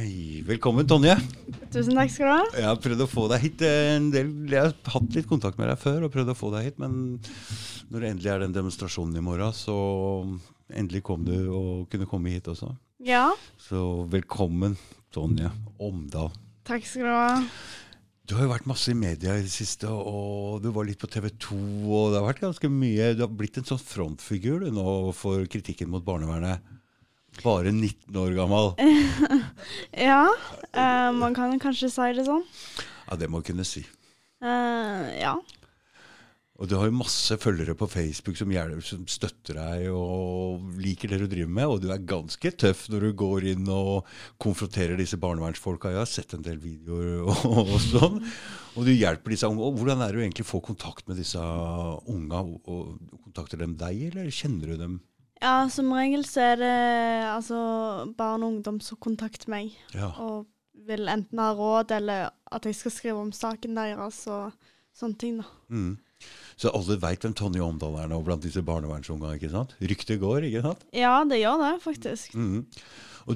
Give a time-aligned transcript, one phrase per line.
[0.00, 1.12] Hei, velkommen, Tonje.
[1.74, 2.44] Tusen takk skal du ha.
[2.56, 3.62] Jeg har prøvd å få deg hit.
[3.68, 6.48] eh, En del, jeg har hatt litt kontakt med deg før og prøvd å få
[6.54, 7.18] deg hit, men
[7.90, 9.76] når det endelig er den demonstrasjonen i morgen, så
[10.72, 12.72] endelig kom du og kunne komme hit også.
[13.04, 14.78] Ja, Så velkommen,
[15.12, 16.32] Tonje Omdal.
[16.64, 17.44] takk skal du ha.
[18.24, 21.10] Du har jo vært masse i media i det siste, og du var litt på
[21.10, 21.60] TV 2,
[21.92, 25.44] og det har vært ganske mye Du har blitt en sånn frontfigur du nå for
[25.44, 26.60] kritikken mot barnevernet.
[27.40, 28.72] Bare 19 år gammel.
[30.10, 30.26] Ja,
[30.74, 32.44] uh, man kan kanskje si det sånn.
[33.06, 33.84] Ja, det må jeg kunne si.
[34.42, 35.34] Uh, ja.
[36.60, 41.08] Og du har jo masse følgere på Facebook som, hjelper, som støtter deg og liker
[41.08, 41.70] det du driver med.
[41.72, 44.08] Og du er ganske tøff når du går inn og
[44.44, 45.94] konfronterer disse barnevernsfolka.
[45.94, 48.20] Jeg har sett en del videoer og, og sånn.
[48.76, 49.64] Og du hjelper disse unge.
[49.64, 52.44] Og hvordan er det du egentlig får kontakt med disse unga?
[52.44, 52.92] Og,
[53.24, 55.00] kontakter dem deg, eller kjenner du dem?
[55.42, 56.74] Ja, som regel så er det
[57.30, 57.58] altså
[58.18, 60.12] barn og ungdom som kontakter meg Ja.
[60.20, 60.46] og
[60.88, 64.52] vil enten ha råd eller at jeg skal skrive om saken deres og
[64.96, 65.46] sånne ting, da.
[65.68, 65.98] Mm.
[66.60, 69.72] Så alle veit hvem Tonje Omdal er nå blant disse barnevernsungene, ikke sant?
[69.80, 70.82] Ryktet går, ikke sant?
[70.92, 72.34] Ja, det gjør det, faktisk.
[72.36, 72.66] Mm.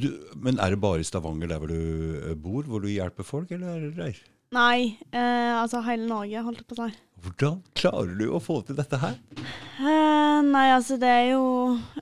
[0.00, 1.78] Du, men er det bare i Stavanger der hvor du
[2.20, 4.20] eh, bor, hvor du hjelper folk, eller er det der?
[4.56, 6.98] Nei, eh, altså hele Norge, holdt jeg på å si.
[7.24, 9.14] Hvordan klarer du å få til dette her?
[9.80, 11.44] Eh, nei, altså det er jo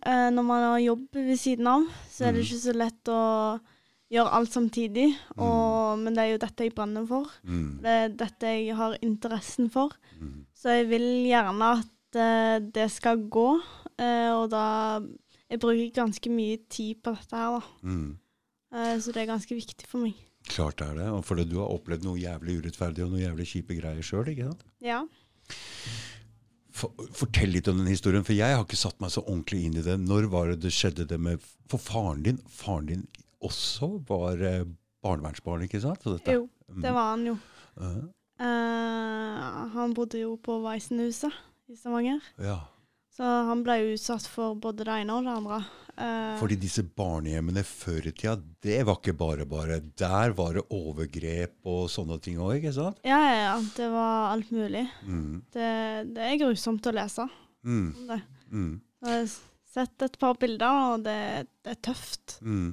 [0.03, 2.49] eh, Når man har jobb ved siden av, så er det Mm.
[2.49, 3.21] ikke så lett å
[4.13, 5.07] gjøre alt samtidig.
[5.39, 7.31] Og, Men det er jo dette jeg brenner for.
[7.47, 7.79] Mm.
[7.83, 9.95] Det er dette jeg har interessen for.
[10.21, 10.45] Mm.
[10.55, 13.61] Så jeg vil gjerne at eh, det skal gå.
[13.99, 15.01] eh, og da
[15.53, 17.89] Jeg bruker ganske mye tid på dette her, da.
[18.73, 20.17] Eh, så det er ganske viktig for meg.
[20.51, 21.09] Klart er det.
[21.13, 24.49] Og fordi du har opplevd noe jævlig urettferdig og noe jævlig kjipe greier sjøl, ikke
[24.51, 24.65] sant?
[24.83, 25.03] Ja.
[26.73, 29.77] For, fortell litt om den historien, for jeg har ikke satt meg så ordentlig inn
[29.79, 29.99] i det.
[30.01, 33.07] Når var det det skjedde det med For faren din Faren din
[33.43, 34.65] også var eh,
[35.03, 36.05] barnevernsbarn, ikke sant?
[36.31, 36.47] Jo,
[36.79, 37.37] det var han jo.
[37.77, 38.05] Uh -huh.
[38.39, 41.33] uh, han bodde jo på Weissenhuset
[41.69, 42.21] i Stavanger.
[42.39, 42.61] ja.
[43.13, 45.65] Så han ble jo utsatt for både det ene og det andre.
[46.03, 49.79] Eh, Fordi disse barnehjemmene før i tida, det var ikke bare bare.
[50.01, 52.99] Der var det overgrep og sånne ting òg, ikke sant?
[53.07, 53.55] ja, ja, ja.
[53.77, 54.85] Det var alt mulig.
[55.07, 55.43] Mm.
[55.55, 55.71] Det,
[56.17, 57.29] det er grusomt å lese
[57.63, 57.93] Mm.
[57.95, 58.21] om det.
[58.51, 58.71] Mm.
[59.07, 59.29] Jeg har
[59.73, 62.41] sett et par bilder, og det, det er tøft.
[62.43, 62.73] Mm.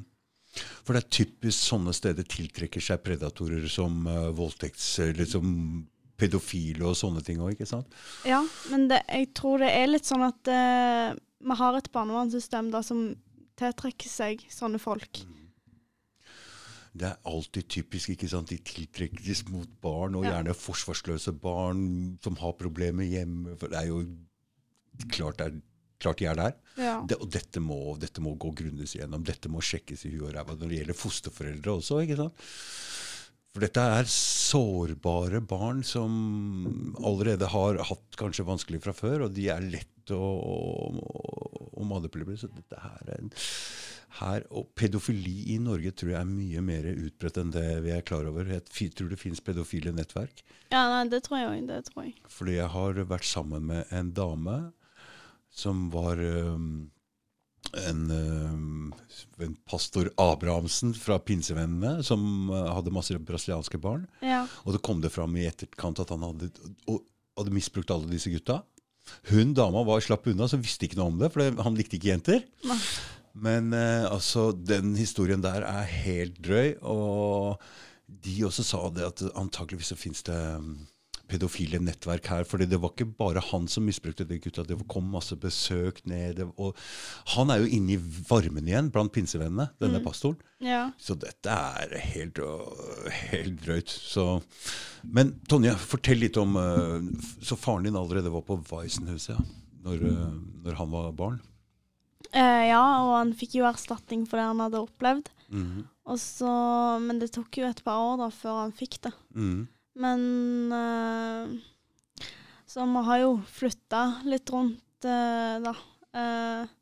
[0.81, 4.87] For det er typisk sånne steder tiltrekker seg predatorer som uh, voldtekts...
[5.05, 5.85] Eller som
[6.19, 7.93] pedofile og sånne ting òg, ikke sant?
[8.27, 8.41] Ja,
[8.73, 12.81] men det, jeg tror det er litt sånn at eh, vi har et barnevernssystem da
[12.85, 13.15] som
[13.59, 15.21] tiltrekker seg sånne folk.
[16.99, 18.49] Det er alltid typisk, ikke sant?
[18.49, 20.31] De tiltrekkes mot barn, og Ja.
[20.41, 23.55] gjerne forsvarsløse barn som har problemer hjemme.
[23.59, 23.99] For det er jo
[25.13, 25.61] klart, det er,
[25.99, 26.53] klart de er der.
[26.77, 26.95] Ja.
[27.05, 29.23] Det, og dette må, dette må gå grundig igjennom.
[29.23, 32.01] Dette må sjekkes i huet og ræva når det gjelder fosterforeldre også.
[32.03, 32.33] ikke sant?
[33.53, 39.47] For dette er sårbare barn som allerede har hatt kanskje vanskelig fra før, og de
[39.49, 42.37] er lett å, og, og manipulere.
[42.39, 43.31] Så dette her er en
[44.19, 48.05] her, Og pedofili i Norge tror jeg er mye mer utbredt enn det vi er
[48.05, 48.47] klar over.
[48.49, 50.43] Jeg tror det finnes pedofile nettverk.
[50.71, 51.67] ja, nei, det tror jeg òg.
[51.69, 52.15] Det tror jeg.
[52.33, 54.57] Fordi jeg har vært sammen med en dame
[55.49, 56.89] som var um,
[57.73, 58.01] en,
[59.37, 64.05] en pastor Abrahamsen fra Pinsevennene, som øh, hadde masse brasilianske barn.
[64.25, 64.45] Ja.
[64.65, 66.51] Og det kom det fram i etterkant at han hadde,
[66.87, 67.03] og,
[67.37, 68.61] hadde misbrukt alle disse gutta.
[69.29, 71.99] Hun dama var slapp unna, så visste ikke noe om det, for det, han likte
[71.99, 72.43] ikke jenter.
[72.67, 72.79] Nei.
[73.39, 76.75] Men eh, altså, den historien der er helt drøy.
[76.81, 77.59] Og
[78.09, 80.73] de også sa det at antakeligvis så fins det mm,
[81.29, 82.43] pedofile nettverk her.
[82.47, 84.65] fordi det var ikke bare han som misbrukte de gutta.
[84.67, 86.41] Det kom masse besøk ned.
[86.57, 86.75] Og
[87.35, 90.39] han er jo inne i varmen igjen blant pinsevennene, denne pastoren.
[90.59, 90.89] ja.
[90.99, 93.89] Så dette er helt, øh, helt drøyt.
[93.89, 94.41] Så.
[95.03, 97.05] Men Tonje, fortell litt om øh,
[97.41, 99.45] Så faren din allerede var på Weissenhuset ja,
[99.85, 100.33] når, øh,
[100.65, 101.39] når han var barn?
[102.29, 105.31] Uh, ja, og han fikk jo erstatning for det han hadde opplevd.
[105.49, 105.85] Mhm.
[106.09, 106.51] Og så,
[107.01, 109.13] men det tok jo et par år da før han fikk det.
[109.33, 109.67] Mhm.
[109.99, 110.21] Men
[110.71, 112.23] uh,
[112.69, 115.73] Så vi har jo flytta litt rundt, uh, da.
[116.19, 116.75] eh,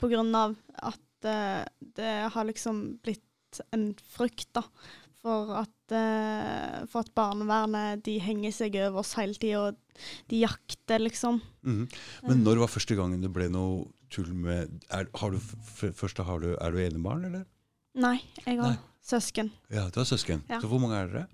[0.00, 1.02] på grunn av at
[1.96, 4.62] det har liksom blitt en frykt, da.
[5.20, 5.94] For at,
[6.92, 11.40] for at barnevernet de henger seg over oss hele tida, og de jakter, liksom.
[11.66, 11.88] Mm.
[12.28, 16.44] Men når var første gangen det ble noe tull med er, har du, først, har
[16.44, 17.46] du, er du enebarn, eller?
[17.96, 18.82] Nei, jeg har Nei.
[19.04, 19.50] søsken.
[19.72, 20.44] Ja, du har søsken.
[20.52, 20.60] Ja.
[20.62, 21.26] Så hvor mange er dere?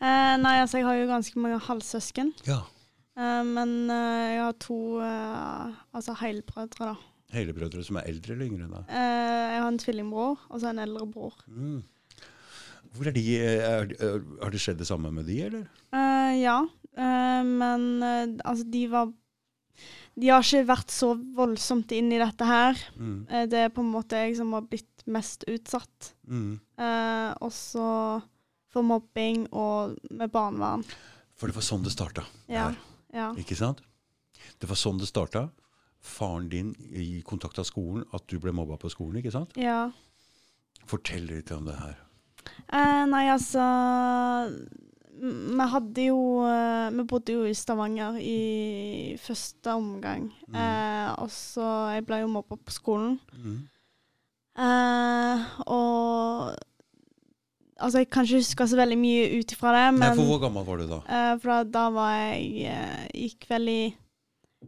[0.00, 2.32] Eh, nei, altså jeg har jo ganske mange halvsøsken.
[2.48, 2.62] Ja.
[3.20, 6.96] Eh, men eh, jeg har to eh, altså helbrødre, da.
[7.30, 8.82] Helbrødre som er eldre eller yngre da?
[8.88, 11.36] Eh, jeg har en tvillingbror og så en eldre bror.
[11.46, 11.82] Mm.
[12.96, 15.68] Hvor er de, er, er, Har det skjedd det samme med de, eller?
[15.94, 16.58] Eh, ja,
[16.96, 19.12] eh, men eh, altså, de var
[20.18, 22.80] De har ikke vært så voldsomt inn i dette her.
[22.96, 23.20] Mm.
[23.30, 26.10] Eh, det er på en måte jeg som har blitt mest utsatt.
[26.26, 26.58] Mm.
[26.82, 27.84] Eh, også
[28.70, 30.84] for mobbing og med barnevern.
[31.38, 32.26] For det var sånn det starta.
[32.50, 32.70] Ja.
[33.14, 33.30] Ja.
[33.40, 33.80] Ikke sant?
[34.60, 35.48] Det var sånn det starta.
[36.00, 36.70] Faren din
[37.28, 39.56] kontakta skolen at du ble mobba på skolen, ikke sant?
[39.58, 39.90] ja.
[40.88, 41.98] Fortell litt om det her.
[42.72, 43.62] Eh, nei, altså
[45.20, 50.30] Vi hadde jo eh, Vi bodde jo i Stavanger i første omgang.
[50.48, 50.56] Mm.
[50.56, 53.18] Eh, og så Jeg ble jo mobba på skolen.
[53.36, 53.60] Mm.
[54.66, 56.56] Eh, og
[57.80, 60.40] Altså, jeg kan ikke huske så veldig mye ut ifra det, Nei, men for hvor
[60.44, 61.00] gammel var du da?
[61.08, 63.80] Uh, for da, da var jeg uh, Gikk vel i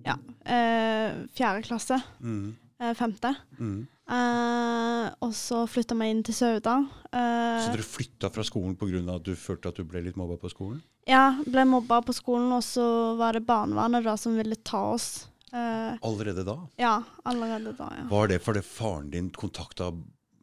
[0.06, 1.98] ja, uh, fjerde klasse.
[2.24, 2.54] Mm.
[2.82, 3.30] Eh, femte.
[3.60, 3.82] Mm.
[4.10, 6.78] Eh, og så flytta vi inn til Sauda.
[7.14, 9.02] Eh, Så dere flytta fra skolen pga.
[9.14, 10.80] at du følte at du ble litt mobba på skolen?
[11.06, 15.28] Ja, ble mobba på skolen, og så var det barnevernet da som ville ta oss.
[15.52, 16.56] Eh, Allerede da?
[16.80, 18.04] ja, allerede da, ja.
[18.10, 19.92] Var det fordi faren din kontakta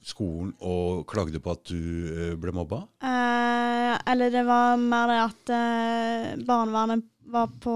[0.10, 2.82] skolen og klagde på at du eh, ble mobba?
[3.06, 7.74] Eh, eller det var mer det at eh, barnevernet var på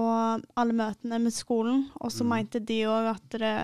[0.58, 2.30] alle møtene med skolen, og så Mm.
[2.34, 3.54] mente de òg at det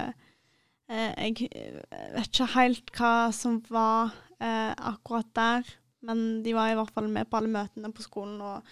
[0.89, 1.51] eh, Jeg
[2.15, 5.67] vet ikke helt hva som var eh, akkurat der,
[6.03, 8.63] men de var i hvert fall med på alle møtene på skolen, og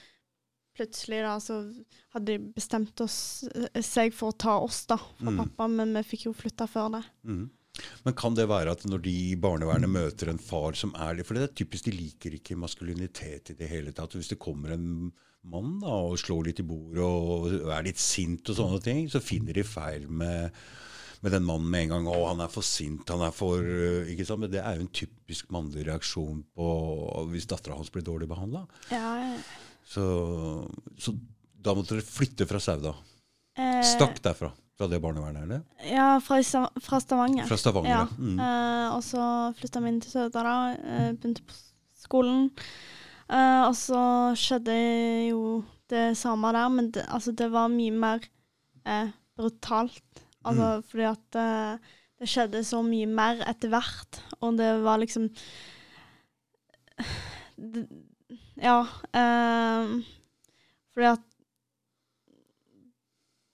[0.79, 1.59] plutselig da så
[2.15, 5.39] hadde de bestemt oss, eh, seg for å ta oss, da, fra Mm.
[5.43, 7.05] pappa, men vi fikk jo flytta før det.
[7.27, 7.51] Mm.
[8.05, 11.27] Men kan det være at når de i barnevernet møter en far som er det
[11.29, 14.17] For det er typisk, de liker ikke maskulinitet i det hele tatt.
[14.19, 15.13] Hvis det kommer en
[15.49, 19.21] mann da, og slår litt i bordet og er litt sint og sånne ting, så
[19.23, 20.51] finner de feil med,
[21.23, 22.09] med den mannen med en gang.
[22.11, 24.43] 'Å, han er for sint, han er for øh, Ikke sant?
[24.43, 26.69] Men det er jo en typisk mannlig reaksjon på
[27.31, 28.67] hvis dattera hans blir dårlig behandla.
[28.91, 29.39] Ja,
[29.89, 30.05] Så,
[31.01, 31.15] så
[31.59, 32.93] da måtte dere flytte fra Sauda.
[33.57, 34.51] eh, Stakk derfra.
[34.79, 35.63] Fra det barnevernet, eller?
[35.91, 36.37] Ja, fra,
[36.85, 37.47] fra Stavanger.
[37.51, 38.05] Fra Stavanger, Ja.
[38.19, 38.39] Mm.
[38.39, 39.23] Uh, og så
[39.59, 40.93] flytta vi inn til Sødala, da.
[40.95, 41.57] eh, begynte på
[41.99, 42.45] skolen.
[43.29, 44.03] Uh, og så
[44.39, 44.77] skjedde
[45.33, 45.41] jo
[45.91, 48.23] det samme der, men det, altså, det var mye mer
[49.37, 50.23] brutalt.
[50.49, 55.27] Altså fordi at det skjedde så mye mer etter hvert, og det var liksom
[57.75, 57.83] det,
[58.63, 58.79] Ja.
[60.95, 61.25] fordi at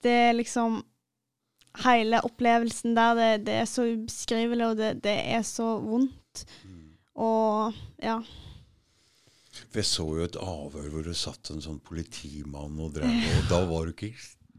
[0.05, 0.83] det liksom
[1.83, 6.45] Hele opplevelsen der, det, det er så ubeskrivelig, og det, det er så vondt.
[6.63, 6.95] Mm.
[7.25, 8.21] Og ja.
[9.75, 13.61] Vi så jo et avhør hvor det satt en sånn politimann og drev, og da
[13.71, 14.15] var du ikke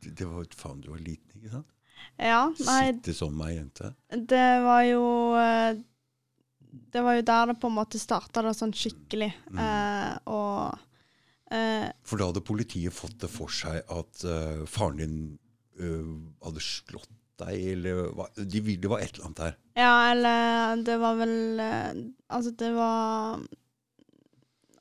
[0.06, 1.72] det var, Faen, du var liten, ikke sant?
[2.22, 3.90] Ja, nei, Sitte som ei jente.
[4.14, 5.06] det var jo
[5.40, 5.80] eh,
[6.94, 9.32] Det var jo der det på en måte starta sånn skikkelig.
[9.50, 9.60] Mm.
[9.64, 15.18] Eh, og eh, For da hadde politiet fått det for seg at eh, faren din
[15.78, 19.56] hadde slått deg, eller hva- de, Det var et eller annet der.
[19.76, 21.94] Ja, eller det var vel eh,
[22.32, 23.40] Altså, det var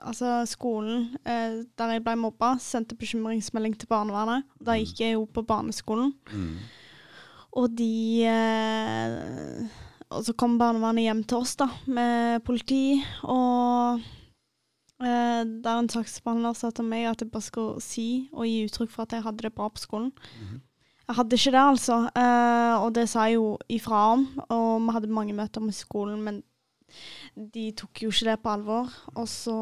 [0.05, 4.45] Altså, skolen eh, der jeg ble mobba, sendte bekymringsmelding til barnevernet.
[4.61, 4.85] Da Mm.
[4.85, 6.13] gikk jeg jo på barneskolen.
[6.31, 6.59] Mm.
[7.57, 9.69] Og de eh,
[10.11, 13.03] Og så kom barnevernet hjem til oss, da, med politi.
[13.25, 14.01] Og
[15.01, 18.91] eh, der en saksbehandler sa til meg at jeg bare skulle si og gi uttrykk
[18.93, 20.13] for at jeg hadde det bra på skolen.
[20.39, 20.61] Mhm.
[21.09, 21.97] Jeg hadde ikke det, altså.
[22.17, 24.23] Eh, og det sa jeg jo ifra om.
[24.49, 26.43] Og vi hadde mange møter med skolen, men
[27.37, 28.89] de tok jo ikke det på alvor.
[29.15, 29.59] Og så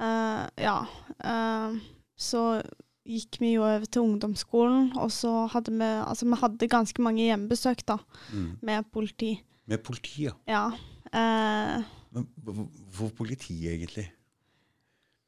[0.00, 0.78] eh, Ja.
[1.24, 1.78] eh,
[2.18, 2.42] så
[3.08, 7.22] gikk vi jo over til ungdomsskolen, og så hadde vi Altså, vi hadde ganske mange
[7.24, 7.96] hjemmebesøk, da,
[8.32, 8.58] Mm.
[8.62, 9.42] med politi.
[9.66, 10.34] Med politiet.
[10.46, 10.70] Ja.
[11.14, 11.82] ja.
[12.12, 14.10] Hvor- hvorfor politiet, egentlig?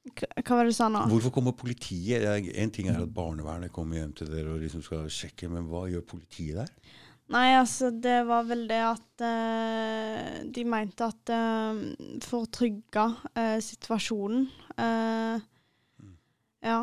[0.09, 1.03] Hva var det du sa nå?
[1.11, 2.25] Hvorfor kommer politiet?
[2.57, 5.85] En ting er at barnevernet kommer hjem til dere og liksom skal sjekke, men hva
[5.91, 6.97] gjør politiet der?
[7.31, 11.79] Nei, altså, det var vel det at uh, de mente at uh,
[12.25, 13.05] for å trygge
[13.37, 16.17] uh, situasjonen mm.
[16.61, 16.81] Ja.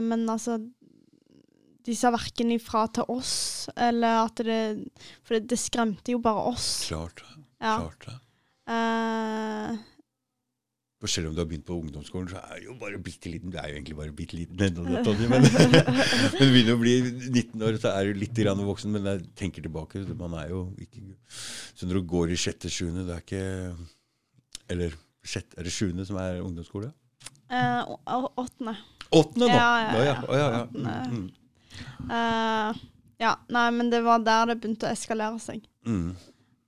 [0.00, 0.56] men altså
[1.84, 4.60] De sa verken ifra til oss, eller at det
[5.26, 6.86] For det, det skremte jo bare oss.
[6.88, 7.20] Klart,
[7.60, 7.76] Ja.
[7.82, 8.16] klart det.
[10.96, 13.28] Eh, For selv om du har begynt på ungdomsskolen, så er du jo bare bitte
[13.28, 13.50] liten.
[13.52, 14.82] Du er jo egentlig bare bitte liten ennå.
[14.82, 16.94] Men, men du begynner å bli
[17.28, 18.90] 19 år, så er du litt grann voksen.
[18.94, 21.02] Men jeg tenker tilbake, man er jo ikke
[21.76, 23.76] Så når du går i sjette, sjuende, det er ikke
[24.72, 26.92] Eller sjette, er det sjuende som er ungdomsskole?
[27.50, 27.82] eh,
[28.36, 28.76] åttende.
[29.12, 29.58] Åttende da?
[29.58, 30.14] Ja, ja, ja.
[30.32, 30.64] Ja, ja.
[31.10, 31.28] Mm,
[32.08, 32.74] Eh,
[33.20, 35.60] ja, nei, men det var der det begynte å eskalere seg.
[35.84, 36.10] mm.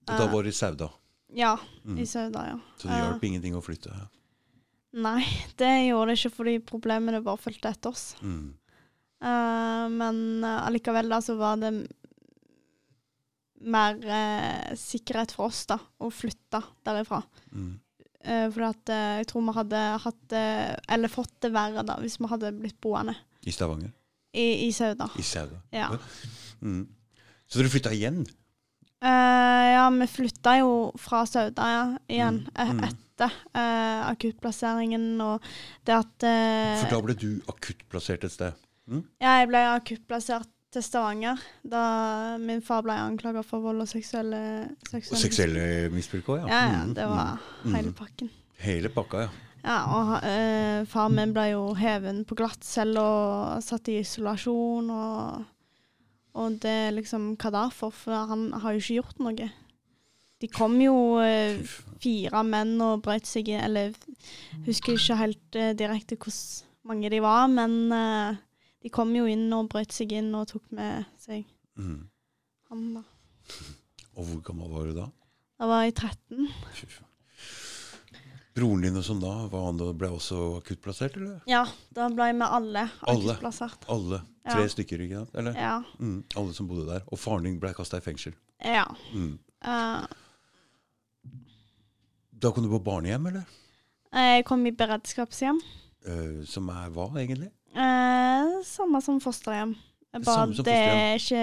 [0.08, 0.32] Og da Eh.
[0.32, 0.90] var det i Sauda.
[1.34, 1.56] Ja,
[1.86, 1.98] Mm.
[1.98, 2.58] i Sauda, ja.
[2.78, 3.04] Så det Ja.
[3.12, 3.90] hjalp ingenting å flytte?
[4.96, 5.24] Nei,
[5.60, 8.14] det gjorde det ikke fordi problemene bare fulgte etter oss.
[8.24, 8.54] Mm.
[9.18, 11.72] Uh, men eh, allikevel da så var det
[13.66, 17.20] mer uh, sikkerhet for oss da, å flytte derifra.
[17.50, 17.72] Mm.
[18.22, 22.18] Uh, for at uh, jeg tror vi hadde hatt eller fått det verre da, hvis
[22.22, 23.90] vi hadde blitt boende I Stavanger?
[24.32, 25.10] i, i Sauda.
[25.18, 25.60] I Sauda?
[25.74, 25.90] Ja.
[26.62, 26.86] Mm.
[27.48, 28.22] Så dere flytta igjen?
[28.98, 32.84] Eh, ja, vi flytta jo fra Sauda ja, igjen Mm, eh, mm.
[32.88, 35.44] etter uh, akuttplasseringen og
[35.86, 38.64] det at uh, For da ble du akuttplassert et sted?
[39.20, 41.82] Ja, jeg ble akuttplassert til Stavanger da
[42.42, 46.48] min far ble anklaga for vold og seksuelle Og seksuelle seksuelle misbruk òg, ja?
[46.48, 47.94] Ja, ja, Mm, det var mm, hele mm.
[47.98, 48.30] pakken.
[48.58, 49.30] Hele pakka, ja.
[49.62, 55.46] Ja, og uh, far min ble jo hevet på glattcelle og satt i isolasjon, og,
[56.38, 57.90] og det er liksom Hva derfor?
[57.94, 59.48] For han har jo ikke gjort noe.
[60.38, 61.58] De kom jo eh,
[61.98, 63.94] fire menn og brøt seg inn Eller
[64.68, 66.36] husker ikke helt eh, direkte hvor
[66.86, 68.38] mange de var, men eh,
[68.84, 71.44] de kom jo inn og brøt seg inn og tok med seg
[71.78, 72.08] Mm.
[72.70, 73.02] han, da.
[74.18, 75.04] Og hvor gammel var du da?
[75.58, 76.48] Da var jeg 13.
[76.74, 77.07] Fy faen.
[78.58, 81.40] Broren din og sånn da, var han ble også akuttplassert, eller?
[81.46, 81.62] Ja,
[81.94, 83.34] da ble vi alle Alle?
[83.34, 83.84] akuttplassert.
[83.94, 84.22] Alle?
[84.48, 84.68] Tre Ja.
[84.72, 85.34] stykker, ikke sant?
[85.38, 85.54] Eller?
[85.54, 85.74] Ja.
[86.00, 87.02] Mm, alle som bodde der.
[87.12, 88.34] Og faren din ble kasta i fengsel.
[88.64, 88.84] ja.
[89.14, 89.38] Mm.
[89.64, 90.06] Uh,
[92.38, 93.44] Da kom du på barnehjem, eller?
[94.14, 95.58] jeg kom i beredskapshjem.
[96.06, 97.50] Uh, som er hva, egentlig?
[97.74, 99.74] Uh, samme som fosterhjem.
[100.14, 101.42] Bare samme som det er ikke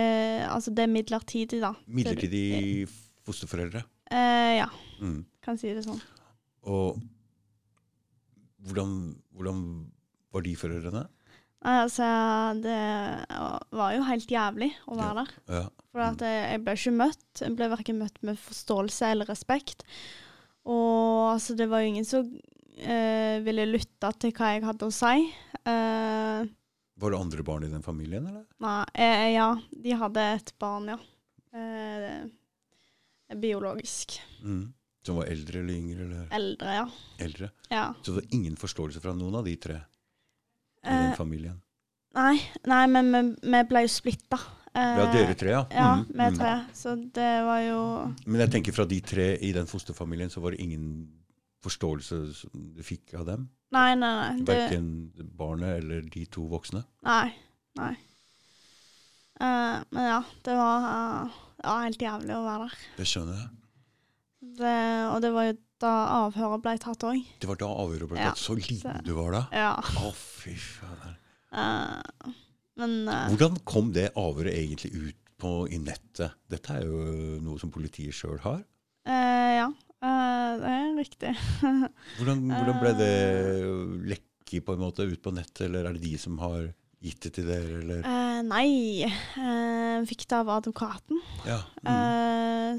[0.49, 1.73] Altså, det er midlertidig, da.
[1.87, 2.87] Midlertidig
[3.27, 3.83] fosterforeldre.
[4.11, 4.67] Ja,
[5.01, 5.25] Mm.
[5.43, 6.01] kan si det sånn.
[6.65, 6.97] Og
[8.65, 8.95] hvordan,
[9.35, 9.59] hvordan
[10.33, 11.05] var de foreldrene?
[11.65, 12.05] Nei, altså,
[12.61, 12.77] det
[13.73, 15.31] var jo helt jævlig å være der.
[15.49, 15.63] Ja.
[15.95, 17.41] For at jeg, jeg ble ikke møtt.
[17.41, 19.85] Jeg ble verken møtt med forståelse eller respekt.
[20.65, 22.29] Og altså, det var jo ingen som
[22.77, 25.25] eh, ville lytte til hva jeg hadde å si.
[25.65, 26.45] Eh,
[27.01, 28.45] Var det andre barn i den familien, eller?
[28.61, 29.49] nei, eh, ja,
[29.85, 30.99] de hadde et barn, ja.
[31.55, 34.19] Eh, biologisk.
[34.45, 34.67] Mm.
[35.05, 36.85] Som var eldre eller yngre eller Eldre, ja.
[37.21, 37.49] eldre?
[37.69, 37.83] ja.
[38.01, 41.61] Så det var ingen forståelse fra noen av de tre i Eh, den familien?
[42.15, 42.35] nei,
[42.69, 43.21] nei, men vi,
[43.51, 44.37] vi ble jo splitta.
[44.75, 45.61] Eh, Ja, dere tre, ja.
[45.73, 46.37] Ja, Mm, vi mm.
[46.39, 46.53] tre.
[46.73, 47.79] Så det var jo
[48.25, 50.85] Men jeg tenker fra de tre i den fosterfamilien, så var det ingen
[51.65, 53.47] forståelse som du fikk av dem?
[53.73, 54.43] Nei, nei, nei.
[54.45, 54.89] Det, Verken
[55.37, 56.83] barnet eller de to voksne?
[57.03, 57.33] nei.
[57.77, 57.95] nei.
[59.41, 60.85] Uh, men ja, det var,
[61.25, 62.75] uh, det var helt jævlig å være der.
[63.01, 63.49] Det skjønner jeg.
[64.59, 64.79] Det,
[65.11, 67.21] og det var jo da avhøret ble tatt òg.
[67.41, 68.41] Det var da avhøret ble Ja, tatt.
[68.41, 69.43] Så liten du var da.
[69.55, 69.71] Ja.
[69.81, 71.17] Å, fy fader.
[71.55, 72.31] Uh,
[72.79, 76.37] men uh, Hvordan kom det avhøret egentlig ut på, i nettet?
[76.51, 78.63] Dette er jo noe som politiet sjøl har.
[79.05, 79.67] Uh, ja,
[80.01, 81.35] det er riktig.
[82.17, 83.13] Hvordan, hvordan ble det
[84.13, 87.21] lekket lekke på en måte ut på nettet, eller er det de som har gitt
[87.21, 88.05] det til dere, eller?
[88.45, 89.05] Nei,
[89.37, 91.19] uh, fikk det av advokaten.
[91.45, 91.63] Ja.
[91.81, 92.77] Mm.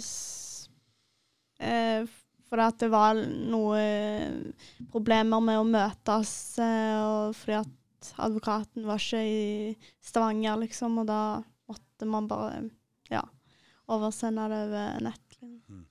[1.61, 2.07] Eh, eh,
[2.47, 3.81] for at det var noe
[4.93, 6.33] problemer med å møtes,
[6.63, 9.73] eh, og fordi at advokaten var ikke i
[10.05, 11.21] Stavanger, liksom, og da
[11.67, 12.61] måtte man bare
[13.11, 13.25] ja,
[13.91, 15.39] oversende det over nett.
[15.41, 15.83] liksom.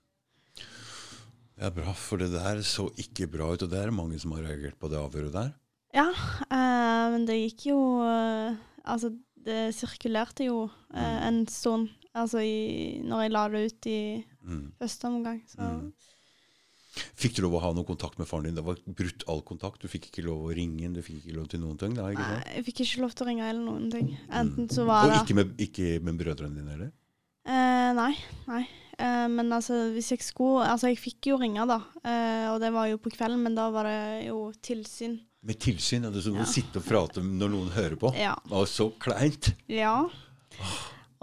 [1.60, 4.44] Ja, bra, for det der så ikke bra ut, og det er mange som har
[4.48, 5.54] reagert på det avhøret der.
[5.96, 6.10] Ja,
[6.52, 8.56] eh, men det gikk jo eh,
[8.86, 9.10] Altså,
[9.46, 11.22] det sirkulerte jo eh, Mm.
[11.28, 14.00] en stund, altså i, når jeg la det ut i
[14.46, 14.72] Mm.
[14.80, 15.42] første omgang.
[15.50, 15.92] Så Mm.
[17.20, 18.56] Fikk du lov å ha noe kontakt med faren din?
[18.56, 19.82] Det var brutt all kontakt.
[19.82, 21.94] Du fikk ikke lov å ringe inn, du fikk ikke lov til noen ting?
[21.98, 24.14] Da, Nei, jeg fikk ikke lov til å ringe eller noen ting.
[24.32, 26.92] Enten så var det ikke med, ikke med brødrene dine heller?
[27.46, 28.16] eh, Nei.
[28.48, 28.62] nei.
[28.98, 31.82] Eh, men altså, hvis jeg skulle Altså, jeg fikk jo ringe, da.
[32.06, 35.20] Eh, og det var jo på kvelden, men da var det jo tilsyn.
[35.44, 36.06] Med tilsyn?
[36.08, 36.44] Altså, du Ja.
[36.44, 38.16] å sitte og prate når noen hører på?
[38.16, 38.36] Ja.
[38.46, 39.52] Det var så kleint.
[39.68, 40.08] ja.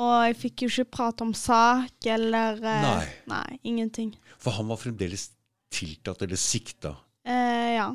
[0.00, 3.04] Og jeg fikk jo ikke prate om sak eller eh, Nei.
[3.32, 4.14] Nei, ingenting.
[4.40, 5.28] For han var fremdeles
[5.72, 6.94] tiltatt eller sikta.
[7.28, 7.90] Eh, ja.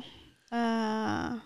[0.54, 1.38] Eh,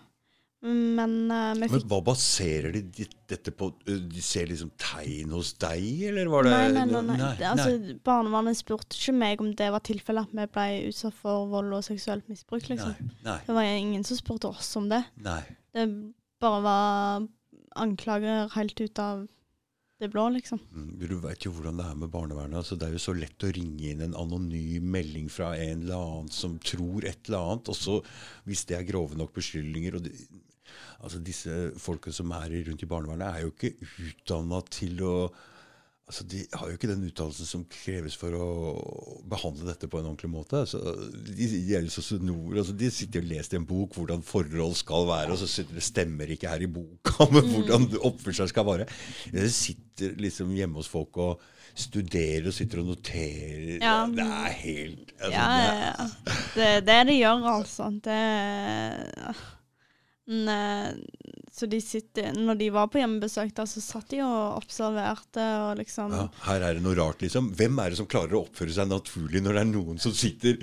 [0.63, 3.67] men eh, vi Men hva baserer de dette på?
[3.83, 7.01] De ser liksom tegn hos deg, eller var det Nei, nei, nei.
[7.09, 7.17] nei.
[7.19, 11.49] nei, altså, Barnevernet spurte ikke meg om det var tilfellet at vi ble utsatt for
[11.51, 12.95] vold og seksuelt misbruk, liksom.
[12.95, 15.03] nei, nei, Det var ingen som spurte oss om det.
[15.25, 15.41] nei.
[15.73, 15.87] Det
[16.43, 17.27] bare var
[17.81, 19.27] anklager helt ut av
[20.03, 20.59] det blå, liksom.
[20.75, 22.59] Mm, Du vet jo hvordan det er med barnevernet.
[22.61, 25.95] Altså, det er jo så lett å ringe inn en anonym melding fra en eller
[25.99, 27.71] annen som tror et eller annet.
[27.73, 27.97] Og så,
[28.47, 30.13] hvis det er grove nok beskyldninger og det,
[31.03, 33.73] altså Disse folka som er rundt i barnevernet, er jo ikke
[34.09, 35.15] utdanna til å
[36.03, 38.47] Altså, De har jo ikke den utdannelsen som kreves for å
[39.31, 40.59] behandle dette på en ordentlig måte.
[40.65, 40.81] Altså,
[41.15, 45.31] de, de så Altså, de sitter og leser i en bok hvordan forhold skal være,
[45.31, 48.89] og så sitter det stemmer ikke her i boka med hvordan oppførselen skal være.
[49.31, 51.41] De sitter liksom hjemme hos folk og
[51.73, 53.79] studerer og sitter og noterer.
[53.79, 54.03] Ja.
[54.11, 56.07] Det er helt altså, Ja, ja, ja.
[56.53, 57.89] Det det de gjør, altså.
[58.03, 58.19] Det
[60.51, 60.93] eh,
[61.53, 65.77] Så de sitter Når de var på hjemmebesøk, da, så satt de og observerte og
[65.77, 67.51] liksom Ja, her er det noe rart, liksom.
[67.59, 70.57] Hvem er det som klarer å oppføre seg naturlig når det er noen som sitter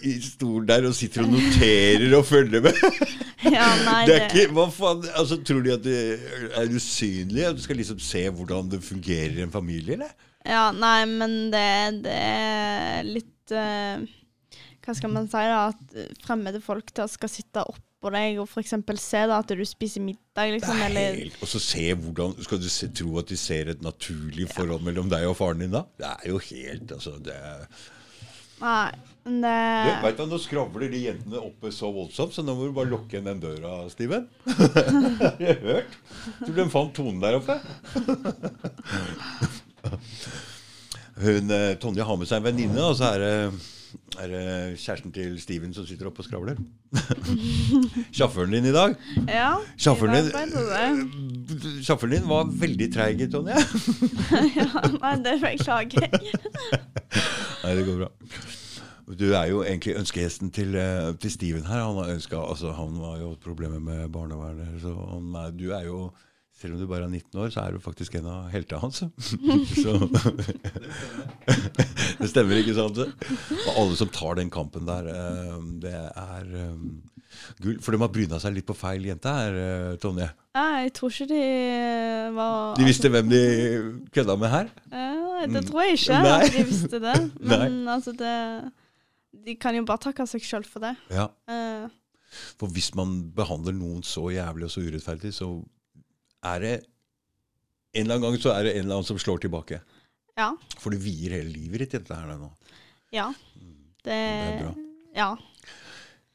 [0.00, 2.80] i stolen der og sitter og noterer og følger med?
[3.40, 6.00] Ja, nei, Det er ikke, hva faen, altså Tror de at det
[6.60, 7.46] er usynlig?
[7.48, 10.12] At du skal liksom se hvordan det fungerer i en familie, eller?
[10.44, 11.64] Ja, nei, men det,
[12.04, 14.04] det er litt eh,
[14.90, 15.70] Hva skal man si, da?
[15.70, 15.94] At
[16.24, 18.74] fremmede folk da skal sitte oppå deg og f.eks.
[18.98, 20.80] se da at du spiser middag, liksom.
[20.82, 24.48] Eller helt, og så se hvordan, Skal du se, tro at de ser et naturlig
[24.50, 25.84] forhold mellom deg og faren din da?
[26.00, 27.66] Det er jo helt altså, det er,
[28.60, 28.90] Nei,
[29.24, 29.54] det
[29.86, 32.90] du, vet du, Nå skravler de jentene oppe så voldsomt, så nå må du bare
[32.90, 34.26] lukke igjen den døra, Steven.
[34.58, 35.92] Har du hørt?
[36.42, 37.56] Tror du de fant tonen der oppe?
[41.20, 43.34] Hun, eh, Tonje har med seg en venninne, og så er det,
[44.20, 44.44] er det
[44.80, 46.60] kjæresten til Steven som sitter oppe og skravler.
[48.16, 48.94] Sjåføren din i dag
[49.28, 49.56] Ja.
[49.78, 53.58] Sjåføren din, sjåføren din var veldig treig, Tonje.
[54.58, 56.34] ja, nei, det beklager jeg.
[57.64, 58.10] Nei, det går bra.
[59.18, 61.82] Du er jo egentlig ønskegjesten til, eh, til Steven her.
[61.82, 64.80] Han har ønsket, altså Han har jo problemer med barnevernet.
[64.82, 66.10] Så han er, du er jo
[66.60, 68.98] Selv om du bare er 19 år, så er du faktisk en av heltene hans.
[69.82, 69.94] så
[72.20, 72.98] Det stemmer, ikke sant?
[73.00, 76.82] Og alle som tar den kampen der, eh, det er eh,
[77.64, 77.78] gull.
[77.80, 80.28] For de har bryna seg litt på feil jente her, eh, Tonje.
[80.58, 81.40] Nei, jeg tror ikke de
[82.36, 83.40] var De visste hvem de
[84.12, 84.68] kødda med her?
[85.48, 86.36] Det tror jeg ikke Nei.
[86.36, 87.16] at de visste det.
[87.54, 88.36] Men altså, det
[89.46, 90.92] De kan jo bare takke seg sjøl for det.
[91.08, 91.30] Ja.
[92.60, 95.54] For hvis man behandler noen så jævlig og så urettferdig, så
[96.44, 96.74] er det
[97.92, 99.80] En eller annen gang så er det en eller annen som slår tilbake.
[100.38, 100.52] ja.
[100.78, 102.50] For du vier hele livet ditt til dette her nå.
[103.12, 103.32] Ja.
[104.04, 104.74] Det, er bra.
[105.16, 105.30] Ja.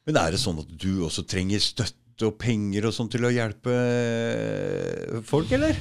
[0.06, 3.32] Men er det sånn at du også trenger støtte og penger og sånn til å
[3.32, 5.76] hjelpe eh, folk, eller?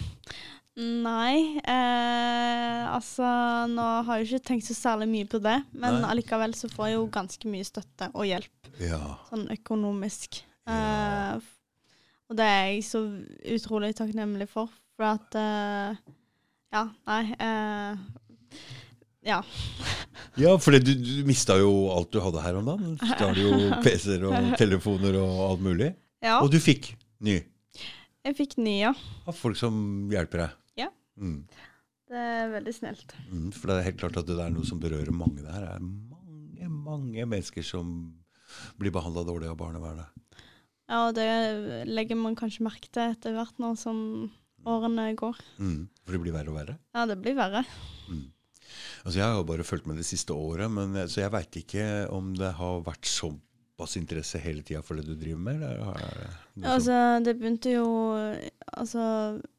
[0.79, 1.59] Nei.
[1.61, 3.27] Eh, altså,
[3.71, 6.09] nå har jeg ikke tenkt så særlig mye på det, men Nei.
[6.15, 8.99] allikevel så får jeg jo ganske mye støtte og hjelp, Ja.
[9.29, 10.41] sånn økonomisk.
[10.67, 11.35] Eh,
[12.29, 13.01] og det er jeg så
[13.55, 15.97] utrolig takknemlig for, for at uh,
[16.73, 17.23] Ja, nei.
[17.39, 18.59] uh,
[19.25, 19.41] ja.
[20.41, 22.95] Ja, for du, du mista jo alt du hadde her om dagen.
[22.99, 23.51] Du har jo
[23.85, 25.93] PC-er og telefoner og alt mulig.
[26.23, 26.39] ja.
[26.41, 27.37] Og du fikk ny
[28.25, 28.91] Jeg fikk ny, ja.
[29.27, 30.57] av folk som hjelper deg.
[30.85, 30.89] Ja.
[31.21, 31.39] Mm.
[32.09, 33.15] Det er veldig snilt.
[33.31, 35.41] Mm, for det er helt klart at det er noe som berører mange.
[35.45, 37.87] Det her er mange, mange mennesker som
[38.79, 40.11] blir behandla dårlig av barnevernet.
[40.85, 41.25] Ja, og det
[41.89, 43.97] legger man kanskje merke til etter hvert nå som
[44.65, 45.39] årene går.
[45.57, 46.77] Mm, for det blir verre og verre.
[46.95, 47.65] Ja, det blir verre.
[49.05, 51.87] Altså Jeg har jo bare fulgt med det siste året, men, så jeg veit ikke
[52.13, 55.61] om det har vært såpass interesse hele tida for det du driver med.
[55.61, 57.89] Eller det Altså, det begynte jo
[58.75, 59.03] Altså,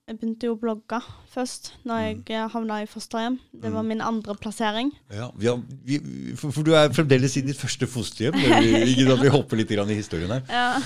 [0.06, 1.00] jeg begynte jo å blogge
[1.32, 2.22] først, når Mm.
[2.30, 3.38] jeg havna i fosterhjem.
[3.52, 4.92] Det var min andre plassering.
[5.10, 5.98] ja, vi har, vi,
[6.36, 8.34] for, for du er fremdeles i ditt første fosterhjem.
[8.34, 9.16] Vi, ja.
[9.18, 10.44] Vi hopper litt grann i historien her.
[10.48, 10.78] Ja.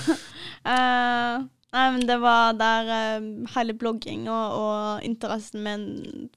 [0.65, 2.89] Uh, nei, men det var der
[3.21, 6.29] uh, hele blogging og, og interessen min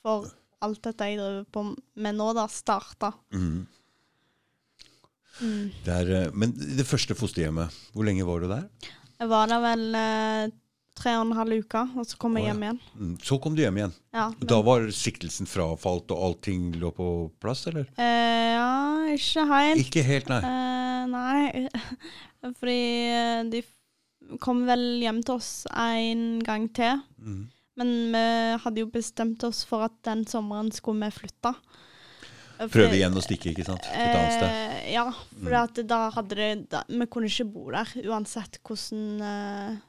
[0.00, 0.30] for
[0.64, 1.66] alt dette jeg driver på
[2.00, 3.12] med nå, da, starta.
[3.32, 3.66] Mm.
[5.40, 5.70] Mm.
[5.88, 8.66] Eh, men det første fosterhjemmet, hvor lenge var du der?
[9.20, 10.52] Jeg var der vel eh,
[11.00, 12.80] tre og en halv uke, og så kom jeg hjem igjen.
[12.94, 13.94] Mm, Så kom du hjem igjen.
[14.14, 17.06] Ja, Da var siktelsen frafalt, og allting lå på
[17.42, 17.88] plass, eller?
[17.96, 18.70] Eh, ja,
[19.14, 19.84] ikke helt.
[19.84, 20.40] Ikke helt, nei.
[20.50, 21.68] Eh, nei,
[22.60, 23.62] fordi eh, de
[24.42, 27.00] kom vel hjem til oss en gang til.
[27.18, 27.48] Mm.
[27.80, 28.24] Men vi
[28.60, 31.54] hadde jo bestemt oss for at den sommeren skulle vi flytte.
[32.60, 33.86] Eh, Prøve igjen å stikke, ikke sant?
[33.88, 34.50] Et annet sted.
[34.50, 35.86] Eh, ja, for mm.
[35.88, 39.80] da hadde det da, Vi kunne ikke bo der uansett hvordan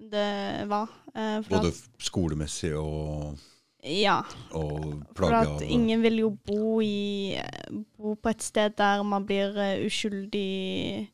[0.00, 0.88] det var.
[1.14, 3.36] Eh, Både at, skolemessig og,
[3.84, 4.20] ja,
[4.52, 7.36] og for at ingen vil jo bo, i,
[7.98, 11.08] bo på et sted der man blir eh, uskyldig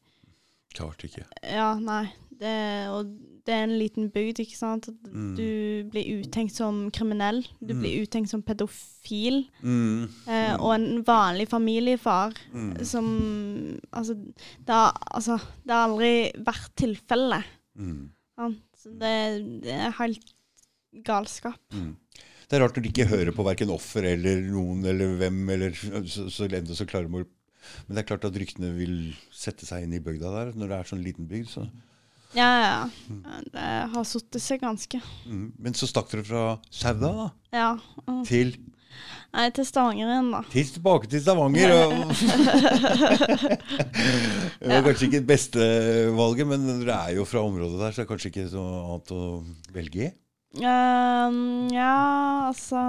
[0.77, 1.25] Klart ikke.
[1.43, 2.03] Ja, nei.
[2.37, 2.51] Det,
[2.93, 3.07] og
[3.47, 4.91] det er en liten bygd, ikke sant.
[5.09, 5.31] Mm.
[5.39, 7.39] Du blir uttenkt som kriminell.
[7.65, 7.81] Du Mm.
[7.81, 9.47] blir uttenkt som pedofil.
[9.63, 10.03] Mm.
[10.29, 10.61] Eh, Mm.
[10.61, 12.85] og en vanlig familiefar Mm.
[12.85, 17.43] som Altså det, har, altså det har aldri vært tilfelle.
[17.79, 18.11] Mm.
[18.87, 19.15] Så det,
[19.67, 20.35] det er helt
[21.07, 21.59] galskap.
[21.75, 21.97] Mm.
[22.47, 25.75] Det er rart når de ikke hører på verken offer eller noen eller hvem, eller
[25.75, 27.27] så, så enda så klarer de å
[27.89, 28.95] Men det er klart at ryktene vil
[29.35, 31.49] sette seg inn i bygda der, når det er sånn liten bygd.
[31.51, 31.65] Så.
[32.37, 32.77] Ja, ja.
[33.11, 33.41] ja.
[33.51, 33.65] Det
[33.97, 35.01] har satt seg ganske.
[35.27, 35.49] Mm.
[35.59, 37.69] Men så stakk dere fra Sauda da, Ja.
[38.07, 38.23] mm.
[38.29, 38.55] til,
[39.37, 40.41] Nei, til Stavanger igjen, da.
[40.53, 41.73] til tilbake til Stavanger.
[44.61, 45.67] Det var kanskje ikke det beste
[46.17, 49.13] valget, men dere er jo fra området der, så det er kanskje ikke så annet
[49.17, 49.21] å
[49.77, 50.11] velge i.
[50.57, 52.81] Um, ja, altså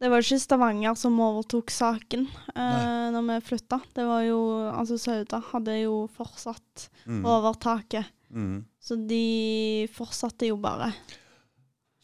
[0.00, 3.80] Det var ikke Stavanger som overtok saken uh, når vi flytta.
[3.98, 4.38] Det var jo
[4.72, 7.22] Altså, Sauda hadde jo fortsatt Mm.
[7.24, 8.04] overtaket.
[8.28, 8.58] Mm.
[8.84, 10.90] Så de fortsatte jo bare.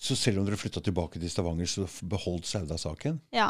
[0.04, 3.22] Så selv om dere flytta tilbake til Stavanger, så beholdt Sauda saken?
[3.32, 3.46] Ja.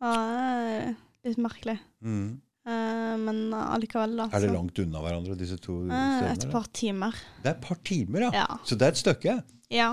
[0.00, 1.74] det er litt merkelig.
[2.00, 2.38] Mm.
[2.70, 4.28] Eh, men allikevel, da.
[4.32, 6.32] Er det langt unna hverandre, disse to Eh, stedene?
[6.38, 7.18] et par timer.
[7.42, 8.30] Det er et par timer, ja.
[8.32, 8.46] Ja.
[8.64, 9.34] Så det er et stykke.
[9.70, 9.90] Ja.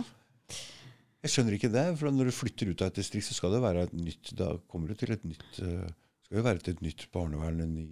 [1.26, 1.86] Jeg skjønner ikke det.
[2.00, 4.54] For når du flytter ut av et distrikt, så skal det være et nytt Da
[4.70, 5.88] kommer du til et nytt uh,
[6.24, 7.60] Skal jo være til et nytt barnevern.
[7.66, 7.88] En ny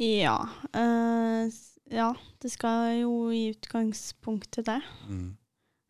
[0.00, 0.40] Ja.
[0.74, 1.46] Uh,
[1.92, 2.08] ja,
[2.42, 4.80] det skal jo i utgangspunktet det.
[5.06, 5.36] mm.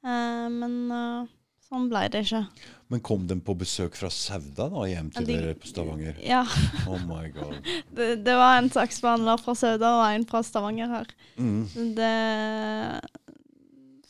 [0.04, 1.30] Eh, men eh,
[1.64, 2.42] sånn ble det ikke.
[2.92, 6.18] Men kom de på besøk fra Sauda da, hjem til De- dere på Stavanger?
[6.22, 6.42] Ja.
[6.90, 7.56] Oh my god.
[7.96, 11.14] Det, det var en saksbehandler fra Sauda og en fra Stavanger her.
[11.40, 11.64] Mm.
[11.96, 12.12] Det,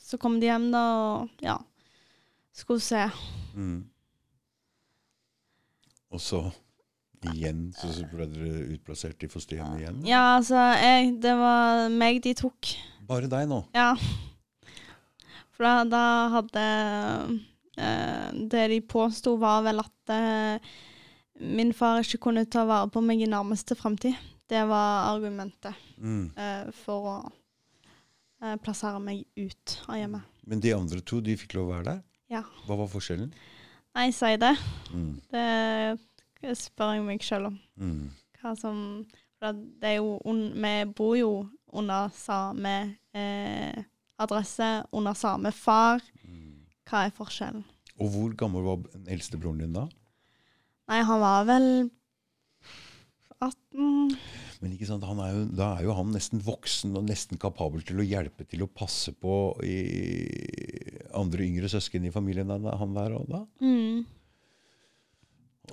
[0.05, 1.57] så kom de hjem, da, og ja
[2.55, 3.01] Skulle se.
[3.55, 3.81] Mm.
[6.15, 6.43] Og så
[7.33, 10.03] igjen så så ble dere utplassert i fosterhjem igjen?
[10.07, 12.75] Ja, altså, jeg, det var meg de tok.
[13.09, 13.63] Bare deg nå?
[13.75, 13.95] Ja.
[15.65, 16.03] Da, da
[16.35, 16.65] hadde
[17.79, 20.75] eh, Det de påsto, var vel at eh,
[21.41, 24.15] min far ikke kunne ta vare på meg i nærmeste fremtid.
[24.49, 26.27] Det var argumentet Mm.
[26.37, 27.17] eh, for å
[28.43, 30.23] eh, plassere meg ut av hjemmet.
[30.47, 32.01] Men de andre to, de fikk lov å være der?
[32.35, 32.43] Ja.
[32.67, 33.31] Hva var forskjellen?
[33.95, 34.53] Nei, si det.
[34.93, 35.15] Mm.
[35.31, 37.59] Det spør jeg meg sjøl om.
[37.81, 38.11] Mm.
[38.43, 38.81] Hva som
[39.45, 41.31] det er jo Vi bor jo
[41.73, 43.85] under samme eh,
[44.23, 46.03] adresse, under samme far.
[46.25, 46.65] Mm.
[46.89, 47.65] Hva er forskjellen?
[48.03, 49.85] Og hvor gammel var den eldste broren din da?
[50.91, 51.69] Nei, han var vel
[53.45, 54.17] 18
[54.63, 57.83] Men ikke sant, han er jo, da er jo han nesten voksen og nesten kapabel
[57.87, 59.35] til å hjelpe til å passe på
[59.67, 59.79] i
[61.15, 63.43] andre yngre søsken i familien enn han der òg, da.
[63.63, 64.05] mm.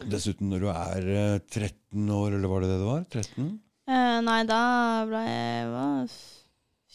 [0.01, 3.01] Og Dessuten, når du er eh, 13 år, eller var det det det var?
[3.12, 3.47] 13?
[3.91, 4.62] eh, Nei, da
[5.10, 6.13] ble jeg var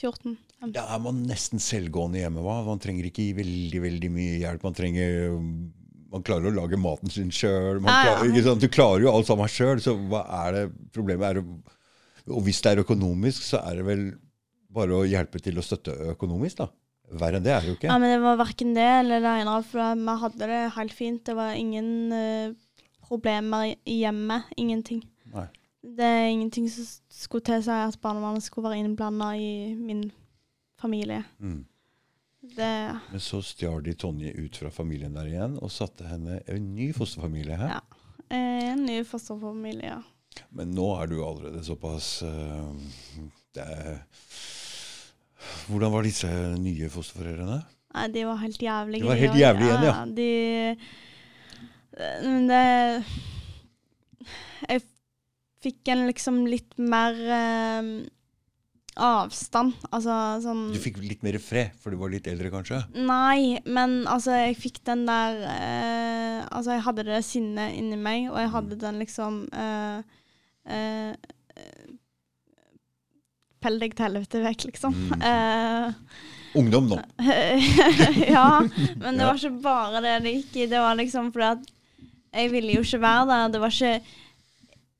[0.01, 0.37] 14.
[0.73, 2.41] Da er man nesten selvgående hjemme.
[2.43, 2.63] hva?
[2.67, 4.63] Man trenger ikke veldig veldig mye hjelp.
[4.65, 5.27] Man trenger
[6.13, 7.83] man klarer å lage maten sin sjøl.
[7.85, 8.55] Ja, ja.
[8.57, 10.65] Du klarer jo alt sammen sjøl, så hva er det
[10.95, 11.43] problemet?
[11.43, 14.05] Er og hvis det er økonomisk, så er det vel
[14.77, 16.71] bare å hjelpe til å støtte økonomisk, da.
[17.21, 17.87] Verre enn det er det jo ikke.
[17.91, 21.21] Ja, men det var verken det eller det ene, for vi hadde det helt fint.
[21.29, 22.55] Det var ingen uh,
[23.07, 24.49] problemer i- hjemmet.
[24.59, 25.05] Ingenting.
[25.35, 25.47] Nei.
[25.87, 30.09] Det er ingenting som skulle tilsi at barnevernet skulle være innblanda i min
[30.87, 31.25] familie.
[31.43, 31.65] Mm.
[32.57, 36.57] Det Men så stjal de Tonje ut fra familien der igjen og satte henne i
[36.57, 37.79] en ny fosterfamilie her.
[37.79, 38.03] Ja.
[38.31, 39.97] er en ny fosterfamilie.
[39.97, 40.03] ja.
[40.53, 42.75] Men nå er du allerede såpass uh,
[43.57, 44.03] er,
[45.67, 46.29] Hvordan var disse
[46.61, 47.63] nye fosterforeldrene?
[47.97, 49.01] Nei, de var helt jævlige.
[49.01, 49.95] De var helt jævlige igjen, ja.
[50.19, 50.31] De
[52.27, 52.67] Men det
[54.69, 54.83] Jeg
[55.65, 57.83] fikk en liksom litt mer eh,
[58.97, 59.75] avstand.
[59.91, 62.81] Altså sånn Du fikk litt mer fred, for du var litt eldre, kanskje?
[62.97, 68.31] Nei, men altså, jeg fikk den der eh, Altså, jeg hadde det sinnet inni meg,
[68.31, 70.01] og jeg hadde den liksom eh,
[70.73, 71.93] eh, eh,
[73.63, 74.97] Pell deg til helvete vekk, liksom.
[74.97, 75.23] Mm.
[75.27, 75.93] Eh,
[76.57, 76.97] Ungdom nå.
[78.33, 78.63] ja,
[78.97, 80.69] men det var ikke bare det det gikk i.
[80.71, 81.67] Det var liksom fordi at
[82.37, 83.51] jeg ville jo ikke være der.
[83.53, 83.91] Det var ikke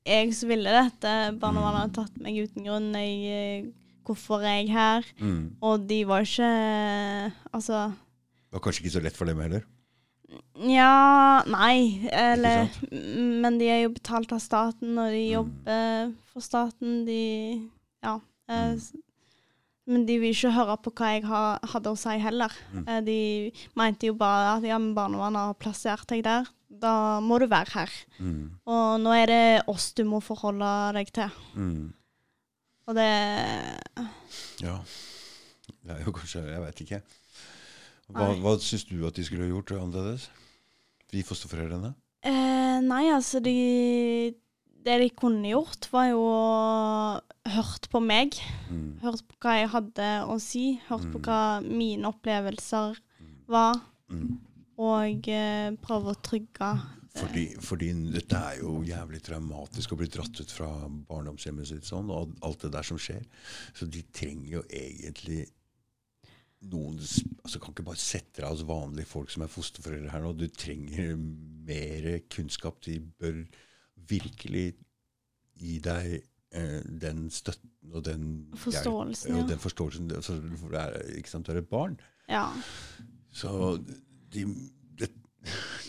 [0.07, 1.13] jeg som ville dette.
[1.41, 2.91] Barnevernet hadde tatt meg uten grunn.
[2.93, 5.07] Jeg, eh, hvorfor er jeg her?
[5.19, 5.55] Mm.
[5.61, 6.51] Og de var ikke
[7.53, 9.65] Altså Det var kanskje ikke så lett for dem heller?
[10.57, 12.07] Nja, nei.
[12.11, 15.33] Eller Men de er jo betalt av staten, og de Mm.
[15.33, 17.05] jobber for staten.
[17.05, 17.69] De
[18.03, 18.19] Ja.
[18.49, 19.01] eh, Mm.
[19.89, 22.51] Men de vil ikke høre på hva jeg hadde å si heller.
[22.73, 22.87] Mm.
[22.89, 26.45] Eh, De mente jo bare at ja, men barnevernet har plassert deg der.
[26.69, 27.89] Da må du være her.
[28.19, 28.51] Mm.
[28.67, 31.29] Og nå er det oss du må forholde deg til.
[31.55, 31.93] Mm.
[32.87, 33.79] Og det
[34.61, 34.79] Ja.
[35.83, 37.01] Det er jo kanskje Jeg vet ikke.
[38.07, 38.39] Hva, Nei.
[38.39, 40.29] hva syns du at de skulle ha gjort annerledes?
[41.11, 41.93] Vi fosterforeldrene?
[42.23, 44.33] eh, Nei, altså, de
[44.87, 46.21] Det de kunne gjort, var jo
[47.51, 48.37] hørt på meg.
[48.71, 48.99] Mm.
[49.01, 50.79] Hørt på hva jeg hadde å si.
[50.87, 51.23] Hørt på Mm.
[51.25, 53.33] hva mine opplevelser Mm.
[53.47, 53.81] var.
[54.09, 54.39] Mm.
[54.79, 56.69] og eh, prøve å trygge
[57.17, 60.69] Fordi, fordi dette er jo jævlig traumatisk å bli dratt ut fra
[61.09, 63.23] barndomshjemmet sitt sånn, og alt det der som skjer.
[63.77, 65.45] Så de trenger jo egentlig
[66.67, 70.33] noen altså Kan ikke bare sette deg hos vanlige folk som er fosterforeldre her nå.
[70.33, 71.13] Du trenger
[71.67, 72.79] mer kunnskap.
[72.85, 73.43] De bør
[74.09, 74.71] virkelig
[75.57, 78.25] gi deg eh, den støtten og den
[78.59, 79.43] Forståelsen, ja.
[79.43, 80.09] Og den forståelsen.
[80.17, 81.95] Altså, for det er, ikke sant, du er et barn.
[82.27, 82.49] Ja.
[83.31, 83.77] Så
[84.33, 84.43] de,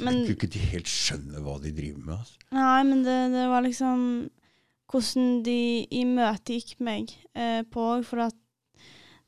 [0.01, 2.19] Men- jeg tror ikke de helt skjønner hva de driver med.
[2.19, 2.37] Altså.
[2.55, 4.05] Nei, men det, det var liksom
[4.89, 8.37] hvordan de imøtegikk meg eh, på for at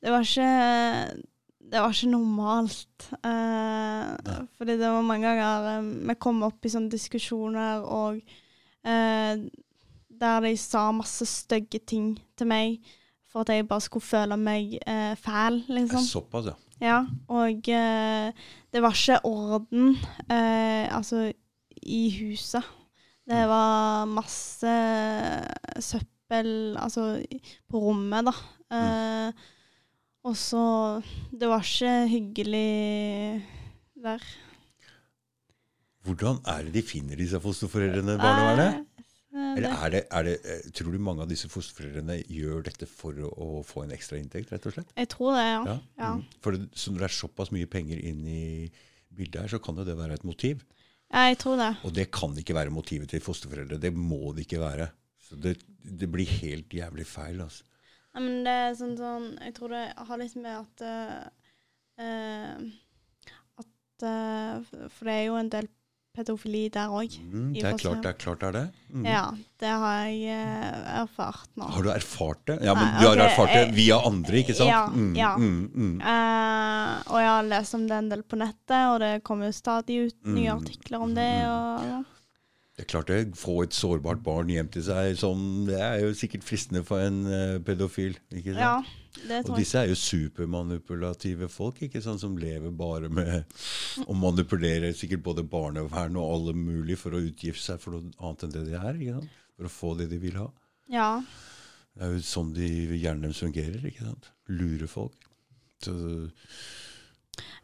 [0.01, 1.27] det var ikke
[1.71, 3.11] Det var ikke normalt.
[3.23, 8.17] Eh, fordi det var mange ganger eh, vi kom opp i sånne diskusjoner og
[8.83, 9.45] eh,
[10.21, 12.81] der de sa masse stygge ting til meg
[13.31, 16.03] for at jeg bare skulle føle meg eh, fæl, liksom.
[16.07, 16.57] såpass, ja.
[16.81, 18.33] Ja, og eh,
[18.73, 19.91] det var ikke orden
[20.31, 21.27] eh, altså
[21.83, 22.65] i huset.
[23.31, 24.73] Det var masse
[25.79, 27.21] søppel altså
[27.71, 28.35] på rommet, da.
[28.77, 29.33] Eh,
[30.25, 30.63] Og så
[31.33, 33.43] Det var ikke hyggelig
[34.03, 34.25] der.
[36.05, 38.87] Hvordan er det de finner disse fosterforeldrene, barnevernet?
[39.31, 42.89] Eh, Eller er det, er det, eh, tror du mange av disse fosterforeldrene gjør dette
[42.91, 44.91] for å, å få en ekstra inntekt, rett og slett?
[44.97, 45.77] jeg tror det, ja.
[46.03, 46.13] ja.
[46.19, 46.25] Mm.
[46.43, 48.45] For det, så når det er såpass mye penger inn i
[49.15, 50.65] bildet her, så kan jo det være et motiv.
[51.11, 51.71] Ja, jeg tror det.
[51.87, 53.81] Og det kan ikke være motivet til fosterforeldre.
[53.83, 54.91] Det må det ikke være.
[55.23, 57.41] Så det, det blir helt jævlig feil.
[57.43, 57.67] altså.
[58.15, 62.63] Nei, men det er sånn, sånn Jeg tror det har litt med at uh,
[63.63, 65.69] At uh, For det er jo en del
[66.17, 67.15] pedofili der òg.
[67.23, 68.65] Mm, det er klart det er klart det er det.
[68.91, 69.05] Mm.
[69.07, 69.23] Ja,
[69.63, 71.69] det har jeg uh, erfart nå.
[71.71, 72.57] Har du erfart det?
[72.67, 74.71] Ja, men Nei, du har ok, erfart det via andre, ikke sant?
[74.73, 75.31] Ja, Mm, ja.
[76.11, 79.53] Eh, og jeg har lest om det en del på nettet, og det kommer jo
[79.53, 80.57] stadig ut nye Mm.
[80.59, 81.31] artikler om det.
[81.47, 82.01] Og, ja.
[82.81, 83.37] Det er klart det.
[83.37, 87.19] Få et sårbart barn hjem til seg, sånn, det er jo sikkert fristende for en
[87.29, 88.15] eh, pedofil.
[88.33, 88.63] ikke sant?
[88.63, 93.53] ja, det Og disse er jo supermanipulative folk, ikke sant, som lever bare med
[94.07, 98.47] å manipulere sikkert både barnevern og alle mulig for å utgifte seg for noe annet
[98.47, 98.97] enn det de er.
[98.97, 99.39] ikke sant?
[99.59, 100.49] For å få det de vil ha.
[100.89, 101.11] Ja.
[101.93, 103.85] Det er jo sånn de hjernen deres fungerer.
[103.93, 104.33] ikke sant?
[104.49, 105.29] Lure folk.
[105.85, 105.93] Så,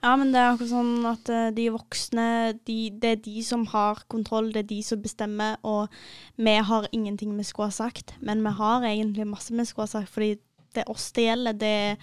[0.02, 2.26] ja, men det er akkurat sånn at eh, de voksne,
[2.68, 5.92] de, det er de som har kontroll, det er de som bestemmer, og
[6.36, 8.14] vi har ingenting vi skulle ha sagt.
[8.20, 10.36] Men vi har egentlig masse vi skulle ha sagt, fordi
[10.76, 11.58] det er oss det gjelder.
[11.62, 11.96] Det er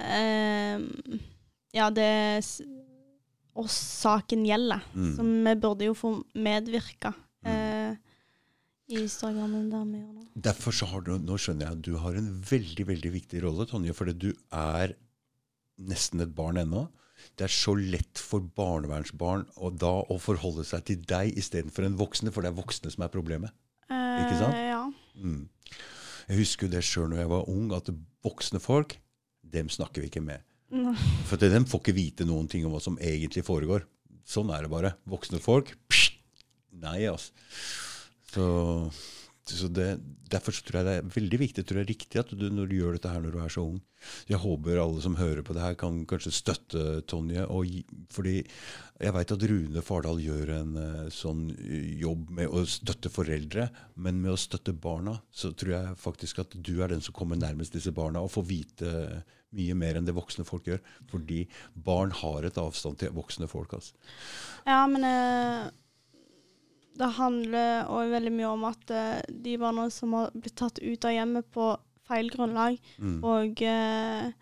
[0.00, 1.20] eh,
[1.76, 2.50] Ja, det er
[3.56, 4.84] oss saken gjelder.
[4.94, 5.12] Mm.
[5.16, 7.12] Så vi burde jo få medvirke
[7.46, 7.96] eh,
[8.86, 10.26] i større grad enn det vi gjør nå.
[10.46, 13.66] Derfor så har du, nå skjønner jeg at du har en veldig veldig viktig rolle,
[13.68, 13.96] Tonje.
[13.96, 14.94] Fordi du er
[15.76, 16.86] nesten et barn ennå.
[17.36, 21.98] Det er så lett for barnevernsbarn å da å forholde seg til deg istedenfor en
[21.98, 23.54] voksne, for det er voksne som er problemet.
[23.90, 24.56] Ikke sant?
[24.56, 24.82] Eh, ja.
[25.16, 25.48] Mm.
[26.26, 27.90] Jeg husker jo det sjøl når jeg var ung, at
[28.26, 28.96] voksne folk,
[29.46, 30.42] dem snakker vi ikke med.
[30.74, 30.92] No.
[31.28, 33.84] For dem får ikke vite noen ting om hva som egentlig foregår.
[34.26, 34.96] Sånn er det bare.
[35.06, 36.16] Voksne folk psh,
[36.76, 37.32] Nei, altså.
[38.32, 38.46] Så,
[39.54, 42.48] så det, Derfor så tror jeg det er veldig viktig tror jeg, riktig at du,
[42.50, 43.76] når du gjør dette her når du er så ung.
[44.26, 47.44] Jeg håper alle som hører på det her, kan kanskje støtte Tonje.
[47.46, 47.76] Og,
[48.10, 53.12] fordi jeg veit at Rune Fardal gjør en eh, sånn eh, jobb med å støtte
[53.14, 53.68] foreldre,
[54.02, 57.38] men med å støtte barna, så tror jeg faktisk at du er den som kommer
[57.38, 58.92] nærmest disse barna og får vite
[59.56, 60.82] mye mer enn det voksne folk gjør.
[61.12, 61.44] Fordi
[61.86, 63.78] barn har et avstand til voksne folk.
[63.78, 63.94] Altså.
[64.66, 65.68] Ja, men eh,
[66.96, 71.04] det handler òg veldig mye om at eh, de barna som har blitt tatt ut
[71.04, 71.74] av hjemmet på
[72.06, 73.18] feil grunnlag, Mm.
[73.26, 74.32] og eh,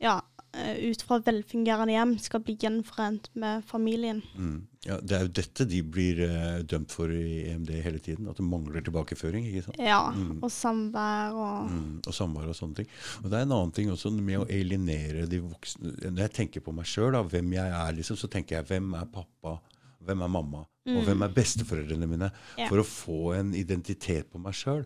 [0.00, 0.20] ja,
[0.54, 4.22] eh, ut fra velfungerende hjem, skal bli gjenforent med familien.
[4.36, 4.62] Mm.
[4.82, 6.18] Ja, det er jo dette de blir
[6.66, 8.26] dømt for i EMD hele tiden.
[8.28, 9.44] At det mangler tilbakeføring.
[9.46, 9.76] ikke sant?
[9.78, 10.40] Ja, Mm.
[10.42, 12.88] og samvær og Mm, og samvær og sånne ting.
[13.22, 15.92] Og det er en annen ting også med å alienere de voksne.
[16.10, 19.04] Når jeg tenker på meg sjøl, hvem jeg er, liksom, så tenker jeg hvem er
[19.06, 19.60] pappa,
[20.06, 20.62] hvem er mamma,
[20.92, 22.30] og hvem er besteforeldrene mine?
[22.58, 22.66] Ja.
[22.70, 24.82] For å få en identitet på meg sjøl.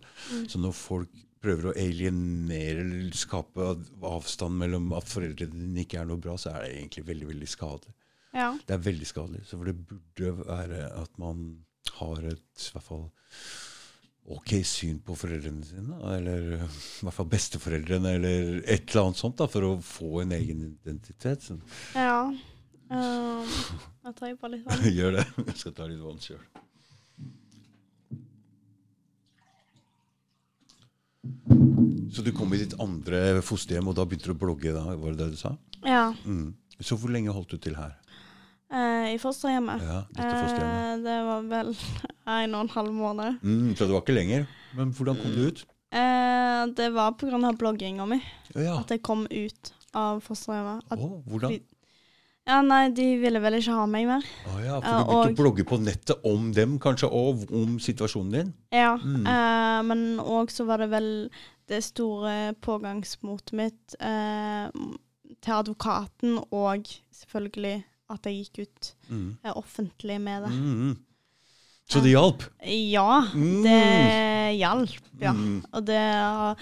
[0.51, 3.69] Så når folk prøver å alienere eller skape
[4.09, 7.51] avstand mellom at foreldrene dine ikke er noe bra, så er det egentlig veldig, veldig
[7.51, 7.95] skadelig.
[8.37, 8.51] Ja.
[8.67, 9.45] Det er veldig skadelig.
[9.49, 11.47] Så for det burde være at man
[12.01, 13.07] har et i hvert fall
[14.27, 16.01] ok syn på foreldrene sine.
[16.17, 20.35] Eller i hvert fall besteforeldrene, eller et eller annet sånt, da, for å få en
[20.37, 21.47] egen identitet.
[21.47, 21.63] Sånn.
[21.95, 22.21] ja.
[22.87, 23.49] Um,
[24.07, 24.85] jeg tar jo bare litt vann.
[24.99, 25.27] gjør det.
[25.47, 26.43] Jeg skal ta litt vann sjøl.
[32.15, 34.73] Så du kom i ditt andre fosterhjem, og da begynte du å blogge?
[34.75, 35.57] da, Var det det du sa?
[35.85, 36.09] Ja.
[36.25, 36.55] Mm.
[36.81, 37.97] Så hvor lenge holdt du til her?
[38.73, 39.83] eh, i fosterhjemmet.
[39.83, 40.83] Ja, dette fosterhjemmet.
[40.83, 41.73] Eh, det var vel
[42.37, 43.41] en og en halv måned.
[43.43, 44.47] Mm, så det var ikke lenger.
[44.77, 45.65] Men hvordan kom du ut?
[45.97, 48.19] Eh, det var av blogginga mi
[48.55, 48.75] Ja, ja.
[48.81, 50.87] at jeg kom ut av fosterhjemmet.
[50.91, 51.59] At, oh, hvordan?
[52.47, 54.27] Ja, nei, de ville vel ikke ha meg mer.
[54.47, 58.33] Å ja, for du begynte å blogge på nettet om dem, kanskje, og om situasjonen
[58.33, 58.53] din?
[58.73, 59.27] Ja, Mm.
[59.27, 61.31] eh, men òg så var det vel
[61.69, 64.69] det store pågangsmotet mitt eh,
[65.43, 69.37] til advokaten, og selvfølgelig at jeg gikk ut Mm.
[69.45, 70.53] eh, offentlig med det.
[70.53, 70.97] Mm.
[71.89, 72.43] Så det hjalp?
[72.65, 73.63] Ja, Mm.
[73.63, 75.33] det hjalp, ja.
[75.33, 75.65] Mm.
[75.73, 76.57] Og det har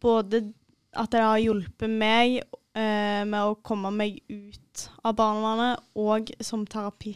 [0.00, 0.52] både
[0.94, 2.42] at det har hjulpet meg
[2.76, 4.58] eh, med å komme meg ut
[5.04, 7.14] av barnevernet, og som terapi.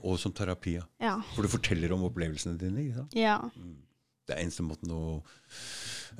[0.00, 0.84] Og som terapi, ja.
[1.02, 1.16] Ja.
[1.34, 2.86] For du forteller om opplevelsene dine.
[2.86, 3.16] ikke sant?
[3.18, 3.38] ja.
[4.30, 5.00] Det er eneste måten å,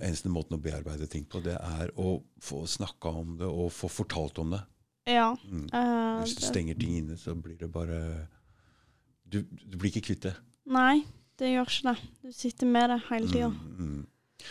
[0.03, 3.87] eneste måten å bearbeide ting på, det er å få snakka om det og få
[4.01, 4.61] fortalt om det.
[5.13, 5.29] ja.
[5.47, 5.69] Mm.
[5.73, 8.01] eh, Hvis du stenger ting inne, så blir det bare
[9.31, 10.35] Du, du blir ikke kvitt det.
[10.67, 11.05] Nei,
[11.39, 12.09] det gjør ikke det.
[12.27, 13.49] Du sitter med det hele tida.
[13.55, 14.49] Mm, mm.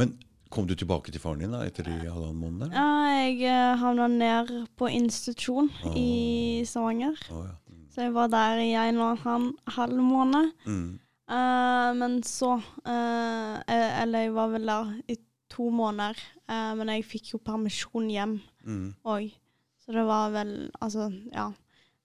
[0.00, 0.14] Men
[0.50, 2.72] kom du tilbake til faren din da, etter de halvannen måned?
[2.74, 2.86] Ja,
[3.24, 7.16] jeg uh, havna ned på institusjon i Stavanger.
[7.32, 7.54] Oh, ja.
[7.70, 7.86] Mm.
[7.94, 10.52] Så jeg var der i en og en halv- måned.
[10.66, 10.98] Mm.
[11.24, 12.50] Uh, men så
[12.84, 15.16] eh, eh, Eller jeg var vel der i
[15.48, 16.18] to måneder.
[16.44, 18.94] Uh, men jeg fikk jo permisjon hjem Mm.
[19.04, 21.50] Så det var vel Altså, ja.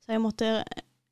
[0.03, 0.63] Så jeg måtte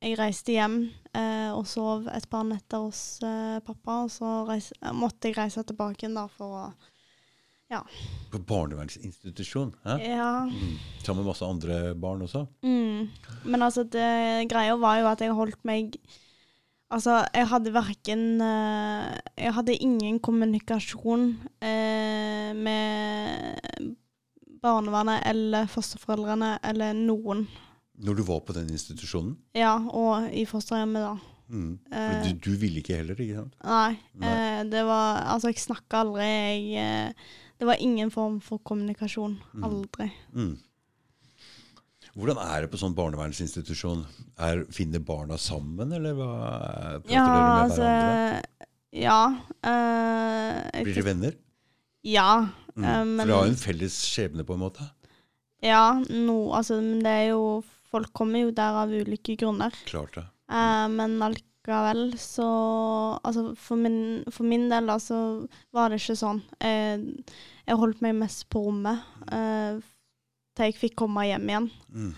[0.02, 4.02] Jeg reiste hjem eh, og sov et par netter hos eh, pappa.
[4.04, 6.66] Og så reis, eh, måtte jeg reise tilbake igjen da for å
[8.32, 9.74] På barnevernsinstitusjon?
[9.84, 9.98] Hæ?
[10.00, 10.30] Ja.
[10.48, 10.78] Mm.
[11.04, 12.46] Sammen med masse andre barn også?
[12.62, 13.08] Mm.
[13.44, 15.98] Men altså, det greia var jo at jeg holdt meg
[16.88, 23.96] Altså, jeg hadde verken eh, Jeg hadde ingen kommunikasjon eh, med
[24.62, 27.44] barnevernet eller fosterforeldrene eller noen.
[27.98, 29.36] Når du var på den institusjonen?
[29.54, 31.34] Ja, og i fosterhjemmet, da.
[31.48, 31.78] Mm.
[31.92, 32.16] Eh.
[32.24, 33.54] du, du ville ikke heller, ikke sant?
[33.64, 33.92] Nei.
[34.20, 34.32] Nei.
[34.32, 36.28] Eh, det var Altså, jeg snakka aldri.
[36.28, 39.36] Jeg eh, Det var ingen form for kommunikasjon.
[39.54, 39.64] Mm.
[39.66, 40.10] Aldri.
[40.34, 40.56] Mm.
[42.18, 44.04] Hvordan er det på sånn barnevernsinstitusjon?
[44.42, 46.28] Er, finner barna sammen, eller hva?
[47.04, 48.68] Prater Ja, dere med altså hverandre?
[48.98, 49.18] Ja.
[49.68, 51.36] Øh, Blir dere venner?
[52.06, 52.30] Ja.
[52.74, 52.84] Mm.
[52.84, 54.88] Eh, men- For dere har jo en felles skjebne, på en måte?
[55.62, 59.72] Ja, no, altså, men det er jo Folk kommer jo der av ulike grunner.
[59.88, 60.24] Klart det.
[60.52, 61.14] Eh, men
[61.68, 62.48] allikevel så
[63.24, 66.40] Altså, for min, for min del, da, så var det ikke sånn.
[66.62, 67.02] Jeg,
[67.68, 69.02] jeg holdt meg mest på rommet
[69.32, 69.80] eh,
[70.56, 71.68] til jeg fikk komme hjem igjen.
[71.92, 72.14] Mm.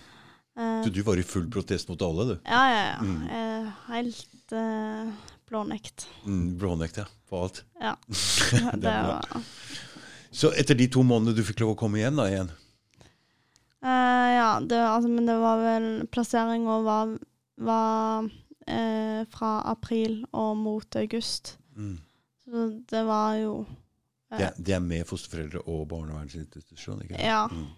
[0.59, 2.35] Eh, Så du var i full protest mot alle, du?
[2.47, 2.99] ja, ja, ja.
[3.03, 3.21] Mm.
[3.31, 5.13] Er helt eh,
[5.51, 6.07] blånekt.
[6.27, 7.07] Mm, Blånekt, ja.
[7.29, 7.65] På alt.
[7.81, 7.97] Ja.
[8.83, 9.25] Det var
[10.31, 12.51] Så etter de to månedene du fikk lov å komme hjem da igjen?
[13.83, 17.17] Eh, ja, det, altså, men det var vel Plasseringa var,
[17.57, 18.29] var
[18.67, 21.57] eh, fra april og mot august.
[21.77, 21.99] Mm.
[22.45, 23.55] Så det var jo
[24.33, 27.03] eh, Det, det er med fosterforeldre og barnevernsinstitusjon?
[27.05, 27.25] ikke sant?
[27.25, 27.47] Ja.
[27.47, 27.69] Mm.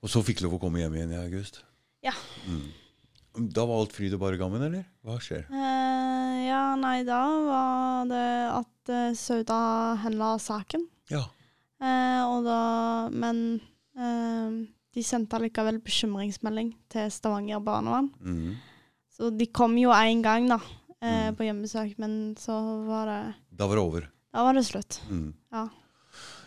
[0.00, 1.62] Og så fikk du lov å komme hjem igjen i august?
[2.04, 2.14] Ja.
[2.48, 2.70] Mm.
[3.54, 4.86] Da var alt fryd og bare gammen, eller?
[5.06, 5.44] Hva skjer?
[5.52, 9.60] Eh, ja, nei, da var det at eh, Sauda
[10.02, 10.88] henla saken.
[11.12, 11.26] Ja.
[11.80, 12.58] Eh, og da
[13.12, 13.60] Men
[13.96, 14.56] eh,
[14.96, 18.10] de sendte allikevel bekymringsmelding til Stavanger barnevern.
[18.20, 18.56] Mm.
[19.20, 20.56] Så de kom jo én gang, da,
[21.02, 21.36] eh, Mm.
[21.36, 24.06] på hjemmesøk, men så var det Da var det over.
[24.32, 25.00] Da var det slutt.
[25.10, 25.34] Mm.
[25.52, 25.68] Ja.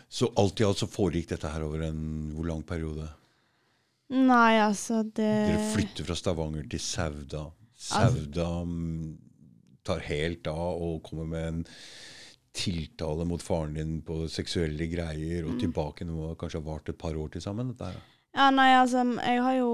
[0.08, 3.08] Så alt i alt så foregikk dette her over en hvor lang periode?
[4.10, 7.44] Nei, altså, det Dere flytter fra Stavanger til Sauda.
[7.76, 9.18] Sauda altså...
[9.84, 11.64] tar helt av og kommer med en
[12.54, 17.14] tiltale mot faren din på seksuelle greier, og tilbake noe kanskje har vart et par
[17.18, 17.72] år til sammen.
[17.72, 18.02] Dette her.
[18.34, 19.73] Ja, nei, altså, jeg har jo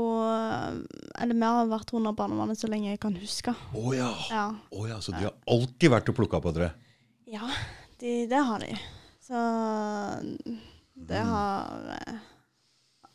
[1.21, 3.55] Eller vi har vært under barnevernet så lenge jeg kan huske.
[3.77, 4.11] Å ja.
[4.31, 4.99] Ja, Oh, ja!
[5.01, 6.73] Så de har alltid vært og plukka på dere?
[7.31, 7.47] ja
[8.01, 8.73] de, det har de.
[9.23, 9.39] Så
[11.01, 11.29] det Mm.
[11.31, 12.17] har eh,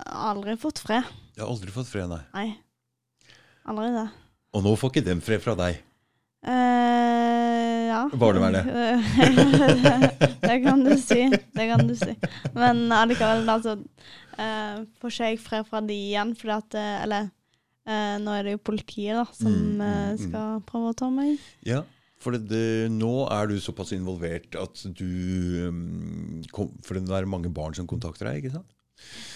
[0.05, 1.03] aldri fått fred.
[1.35, 2.21] De har aldri fått fred, nei.
[2.33, 2.47] Nei.
[3.65, 4.05] Aldri det.
[4.55, 5.81] Og nå får ikke dem fred fra deg.
[6.45, 8.03] Eh, ja.
[8.13, 8.65] Barnevernet.
[10.45, 11.25] det kan du si.
[11.55, 12.13] Det kan du si.
[12.53, 13.75] Men allikevel, altså
[14.37, 17.27] uh, Får ikke jeg fred fra de igjen, fordi at eh, Eller
[17.87, 20.23] eh, nå er det jo politiet da, som Mm, mm, mm.
[20.27, 21.37] skal prøve å ta meg.
[21.67, 21.83] Ja,
[22.21, 22.63] for det, det,
[22.93, 27.87] nå er du såpass involvert at du um, kom, For det er mange barn som
[27.87, 28.71] kontakter deg, ikke sant?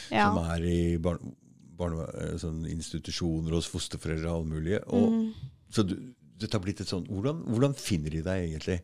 [0.10, 0.30] Ja.
[0.30, 1.36] Som er i barne,
[1.78, 2.08] barne,
[2.42, 4.84] sånn institusjoner hos fosterforeldre og alle mulige.
[4.88, 5.56] Og, Mm.
[5.70, 5.94] Så du,
[6.42, 8.80] dette har blitt et sånn, hvordan, hvordan finner de deg egentlig?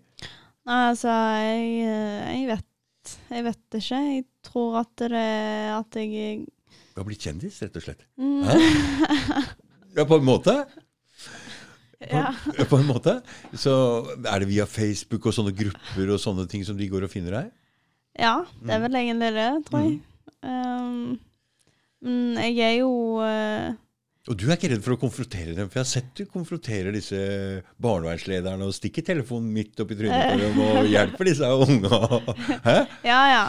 [0.69, 1.63] Nei, altså, jeg,
[2.35, 2.67] jeg vet
[3.29, 3.99] Jeg vet ikke.
[4.15, 6.45] Jeg tror at det er at jeg
[6.95, 8.05] Du har blitt kjendis, rett og slett.
[8.17, 8.43] mm.
[9.95, 10.57] Ja, på en måte.
[12.05, 12.27] Ja.
[12.69, 13.13] På en måte.
[13.57, 13.71] Så
[14.27, 17.31] er det via Facebook og sånne grupper og sånne ting som de går og finner
[17.39, 17.47] deg?
[18.19, 18.69] ja, det Mm.
[18.75, 19.95] er vel egentlig det, tror jeg.
[20.43, 21.19] Um,
[22.05, 22.91] men jeg er jo
[23.25, 23.73] eh,
[24.25, 25.67] Og du er ikke redd for å konfrontere dem?
[25.69, 27.17] For jeg har sett du konfronterer disse
[27.85, 31.99] barnevernslederne og stikker telefonen midt opp i trynet på dem og hjelper disse unga.
[32.65, 32.75] Hæ?
[33.11, 33.43] Ja, ja.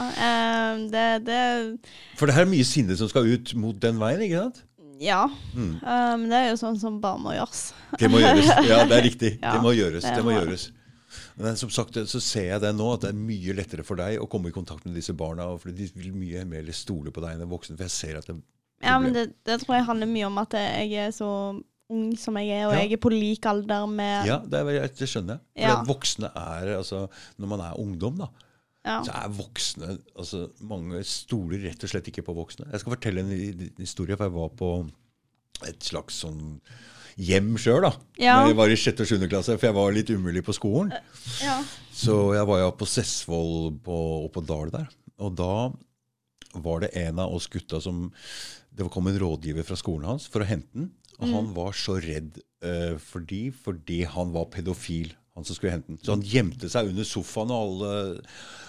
[0.77, 1.41] um, det, det
[2.21, 4.61] For det her er mye sinne som skal ut mot den veien, ikke sant?
[5.01, 5.23] Ja.
[5.57, 5.79] Mm.
[5.81, 7.63] Um, det er jo sånn som bare må gjøres.
[8.01, 8.51] Det må gjøres.
[8.69, 9.31] Ja, det er riktig.
[9.45, 10.05] Ja, det må gjøres.
[10.05, 10.69] det Det må- gjøres.
[11.41, 14.21] Men som sagt, så ser jeg det nå, at det er mye lettere for deg
[14.21, 15.49] å komme i kontakt med disse barna.
[15.61, 17.77] For de vil mye mer stole på deg enn en voksen.
[17.77, 18.37] For jeg ser at det
[18.83, 21.29] Ja, men det, det tror jeg handler mye om at jeg er så
[21.89, 22.81] ung som jeg er, og Ja.
[22.83, 25.41] jeg er på lik alder med Ja, det, er, det skjønner jeg.
[25.55, 25.85] For Ja.
[25.87, 27.09] voksne er altså
[27.39, 28.27] Når man er ungdom, da,
[28.85, 29.03] Ja.
[29.03, 32.67] så er voksne altså Mange stoler rett og slett ikke på voksne.
[32.71, 34.91] Jeg skal fortelle en hi- historie, for jeg var på
[35.67, 36.61] et slags sånn
[37.17, 37.93] hjem sjøl, da.
[38.19, 38.41] Ja.
[38.43, 40.93] Når jeg var i sjette og sjuende klasse, for jeg var litt umulig på skolen.
[41.43, 41.63] ja.
[41.93, 44.89] Så jeg var jo på Sessvoll på, oppå Dal der.
[45.19, 45.73] Og da
[46.61, 48.13] var det en av oss gutta som
[48.77, 50.91] Det kom en rådgiver fra skolen hans for å hente den.
[51.17, 55.95] Og han var så redd uh, fordi, fordi han var pedofil, han som skulle hente
[55.95, 56.01] den.
[56.05, 57.93] Så han gjemte seg under sofaen, og alle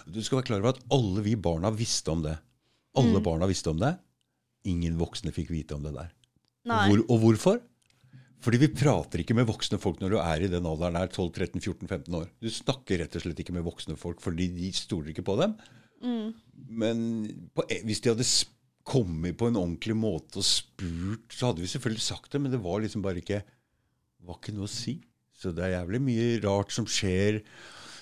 [0.08, 2.38] Du skal være klar over at alle vi barna visste om det.
[2.98, 3.94] Alle barna visste om det.
[4.72, 6.14] Ingen voksne fikk vite om det der.
[6.88, 7.60] Hvor, og hvorfor?
[8.44, 12.16] Fordi vi prater ikke med voksne folk når du er i den alderen der, 12-13-14-15
[12.20, 12.28] år.
[12.44, 15.56] Du snakker rett og slett ikke med voksne folk fordi de stoler ikke på dem.
[16.04, 16.28] Mm.
[16.84, 17.02] Men
[17.58, 18.46] på, e- hvis de hadde s-
[18.88, 22.62] kommet på en ordentlig måte og spurt, så hadde vi selvfølgelig sagt det, men det
[22.64, 23.42] var liksom bare ikke
[24.28, 24.98] var ikke noe å si.
[25.38, 27.42] Så det er jævlig mye rart som skjer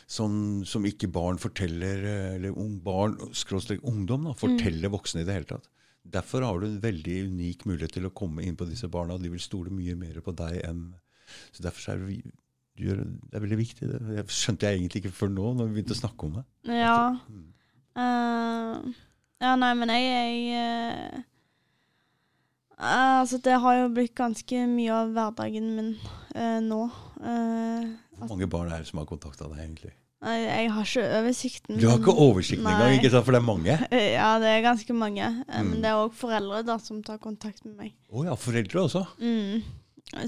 [0.05, 2.03] sånn som ikke barn forteller,
[2.35, 5.65] eller ung barn, skråstrek ungdom, da, forteller voksne i det hele tatt.
[6.05, 9.15] Derfor har du en veldig unik mulighet til å komme inn på disse barna.
[9.15, 10.91] og De vil stole mye mer på deg enn
[11.49, 12.19] Så derfor er det,
[12.77, 13.87] det er veldig viktig.
[13.89, 16.45] Det Det skjønte jeg egentlig ikke før nå, når vi begynte å snakke om det.
[16.69, 17.17] Ja.
[17.25, 17.47] Mm.
[17.97, 18.93] Eh,
[19.43, 21.23] ja, nei, men jeg, jeg uh,
[22.75, 25.91] Altså, det har jo blitt ganske mye av hverdagen min
[26.35, 26.81] uh, nå.
[27.21, 29.93] Uh, Hvor mange barn er det som har kontakta deg, egentlig?
[30.25, 31.77] Nei, jeg har ikke oversikten.
[31.79, 33.25] Du har ikke oversikten engang, ikke sant?
[33.27, 33.75] for det er mange?
[34.17, 35.27] Ja, det er ganske mange.
[35.45, 35.69] Mm.
[35.69, 37.93] Men det er òg foreldre da som tar kontakt med meg.
[38.09, 39.03] Å ja, foreldre også?
[39.21, 39.61] Mm.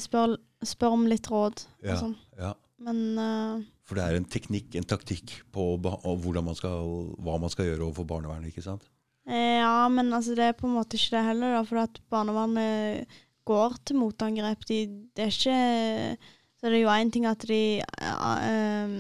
[0.04, 0.36] Spør,
[0.66, 2.16] spør om litt råd Ja, og sånn.
[2.40, 2.54] ja.
[2.84, 7.72] Men uh, For det er en teknikk, en taktikk på man skal, hva man skal
[7.72, 8.86] gjøre overfor barnevernet, ikke sant?
[9.28, 11.64] Ja, men altså, det er på en måte ikke det heller, da.
[11.68, 13.08] For at barnevernet
[13.48, 14.64] går til motangrep.
[14.70, 14.78] De,
[15.16, 16.18] det er ikke
[16.58, 18.94] Så det er jo én ting at de eh, eh,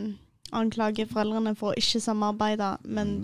[0.53, 3.15] anklager foreldrene for å ikke samarbeide, men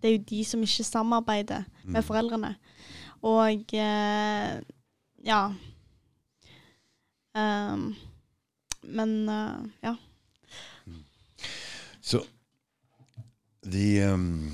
[0.00, 2.06] det er jo de som ikke samarbeider med Mm.
[2.06, 2.54] foreldrene.
[3.22, 4.60] Og eh,
[5.26, 5.42] ja.
[7.36, 7.94] Um,
[8.82, 9.94] men eh, ja.
[12.00, 12.22] Så
[13.66, 14.52] de ehm,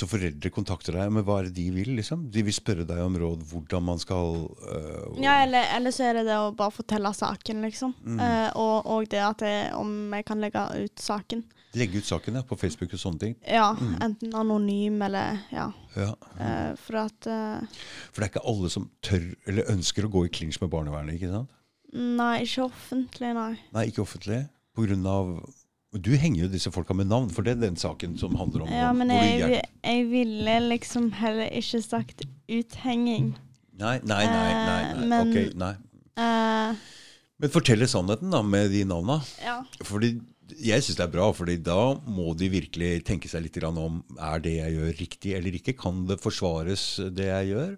[0.00, 1.90] Så foreldre kontakter deg, men hva er det de vil?
[1.98, 2.22] liksom?
[2.32, 6.20] De vil spørre deg om råd hvordan man skal øh, Ja, eller, eller så er
[6.20, 7.92] det det å bare fortelle saken, liksom.
[8.06, 8.20] Mm.
[8.22, 11.42] Uh, og, og det at jeg, om jeg kan legge ut saken.
[11.76, 13.36] legge ut saken ja, på Facebook og sånne ting.
[13.44, 13.92] Ja, Mm.
[14.06, 15.68] enten anonym eller ja.
[15.98, 16.14] Ja.
[16.38, 17.60] Uh, for at uh,
[18.10, 21.18] For det er ikke alle som tør eller ønsker å gå i klinsj med barnevernet.
[21.18, 21.52] ikke sant?
[21.92, 23.52] Nei, ikke offentlig, nei.
[23.74, 24.44] Nei, ikke offentlig.
[24.74, 25.32] På grunn av
[25.90, 28.70] Du henger jo disse folka med navn, for det er den saken som handler om
[28.70, 33.32] Ja, men jeg, jeg ville liksom heller ikke sagt uthenging.
[33.80, 34.50] Nei, nei, nei.
[34.52, 34.82] nei, nei.
[34.92, 35.72] Eh, men- ok, nei.
[36.20, 36.76] Uh,
[37.40, 39.20] Men fortell sannheten da, med de navna.
[39.42, 39.62] ja.
[39.82, 40.20] Fordi
[40.60, 44.38] jeg syns det er bra, fordi da må de virkelig tenke seg litt om er
[44.40, 45.76] det jeg gjør riktig eller ikke.
[45.78, 47.76] Kan det forsvares, det jeg gjør?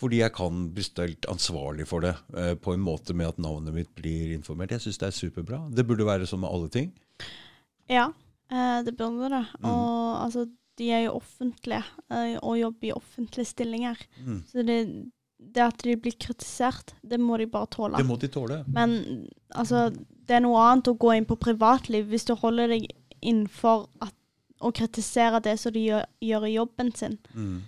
[0.00, 3.74] Fordi jeg kan bli stelt ansvarlig for det eh, på en måte med at navnet
[3.74, 4.70] mitt blir informert.
[4.74, 5.60] Jeg syns det er superbra.
[5.70, 6.90] Det burde være sånn med alle ting.
[7.90, 8.10] Ja
[8.50, 9.44] eh, det burde det.
[9.60, 9.70] Mm.
[9.70, 10.46] Og altså,
[10.78, 14.00] de er jo offentlige eh, og jobber i offentlige stillinger.
[14.24, 14.40] Mm.
[14.50, 14.78] Så det,
[15.38, 18.00] det at de blir kritisert, det må de bare tåle.
[18.00, 18.62] Det må de tåle.
[18.66, 19.90] Men altså,
[20.28, 22.88] det er noe annet å gå inn på privatliv hvis du holder deg
[23.20, 24.14] innenfor at,
[24.64, 27.18] å kritisere det som de gjør, gjør i jobben sin.
[27.34, 27.62] Mm.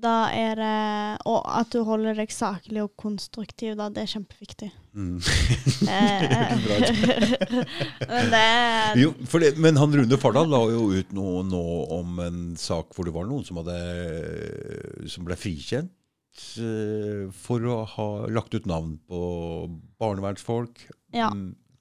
[0.00, 0.74] Da er det
[1.28, 3.88] Og at du holder deg saklig og konstruktiv, da.
[3.92, 4.70] Det er kjempeviktig.
[4.96, 5.20] Mm.
[5.86, 6.78] Eh, Bra.
[8.10, 8.44] Men det
[9.02, 13.06] Jo, det, men han Rune Fardal la jo ut noe nå om en sak hvor
[13.06, 13.76] det var noen som, hadde,
[15.12, 15.92] som ble frikjent
[16.58, 19.20] eh, for å ha lagt ut navn på
[20.02, 20.88] barnevernsfolk.
[21.14, 21.30] Ja.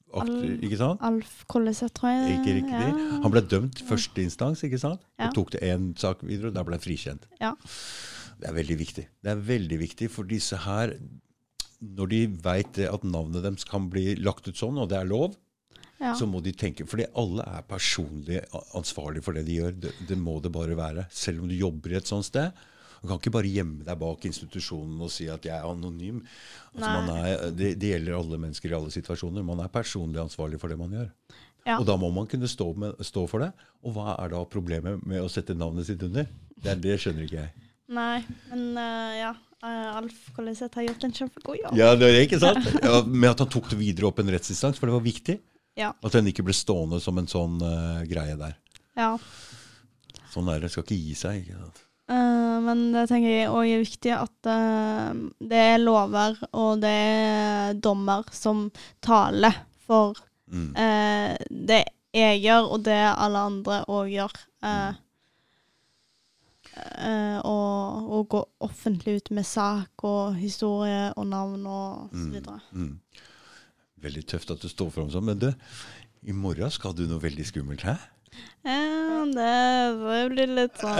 [0.09, 1.01] Ikke sant?
[1.05, 2.39] Alf Kolleseth, tror jeg.
[2.39, 2.79] Ikke riktig.
[2.89, 3.19] Ja.
[3.23, 5.03] Han ble dømt første instans, ikke sant?
[5.19, 5.27] Ja.
[5.29, 7.27] Og tok det én sak videre, og da ble han frikjent.
[7.41, 7.53] Ja.
[8.39, 9.05] Det er veldig viktig.
[9.23, 10.95] Det er veldig viktig, for disse her
[11.79, 15.37] når de veit at navnet deres kan bli lagt ut sånn, og det er lov,
[15.99, 16.13] Ja.
[16.15, 18.39] så må de tenke Fordi alle er personlig
[18.73, 19.73] ansvarlig for det de gjør.
[19.83, 21.03] Det, det må det bare være.
[21.11, 22.53] Selv om du jobber i et sånt sted.
[23.01, 26.21] Du kan ikke bare gjemme deg bak institusjonen og si at jeg er anonym.
[26.73, 29.45] Altså, man er, det, det gjelder alle mennesker i alle situasjoner.
[29.47, 31.09] Man er personlig ansvarlig for det man gjør.
[31.67, 31.77] Ja.
[31.77, 33.51] Og da må man kunne stå, med, stå for det.
[33.85, 36.27] Og hva er da problemet med å sette navnet sitt under?
[36.59, 37.67] Det, det skjønner ikke jeg.
[37.95, 38.17] Nei,
[38.51, 39.35] men uh, ja.
[39.59, 41.75] Uh, Alf Kolliseth har gjort en kjempegod jobb.
[41.75, 42.63] Ja, det er ikke sant?
[42.85, 45.35] Ja, med at han tok det videre opp en rettsinstans, for det var viktig.
[45.79, 45.91] Ja.
[46.03, 48.57] At den ikke ble stående som en sånn uh, greie der.
[48.99, 49.13] ja.
[50.29, 50.69] Sånn er det.
[50.69, 51.39] Skal ikke gi seg.
[51.41, 51.79] ikke sant?
[52.09, 55.13] Eh, men det tenker jeg òg er viktig at eh,
[55.51, 58.67] det er lover og det er dommer som
[59.01, 59.55] taler
[59.87, 60.13] for
[60.49, 60.71] Mm.
[60.75, 61.83] eh, det
[62.13, 64.33] jeg gjør, og det alle andre òg gjør.
[64.65, 64.93] Eh,
[66.79, 72.31] Uh, og, og gå offentlig ut med sak og historie og navn og så Mm.
[72.31, 72.59] videre.
[72.71, 72.99] Mm.
[74.05, 75.25] Veldig tøft at du står fram sånn.
[75.25, 75.49] Men du,
[76.23, 77.95] i morgen skal du noe veldig skummelt, hæ?
[78.65, 80.99] Ja, det, blir litt sånn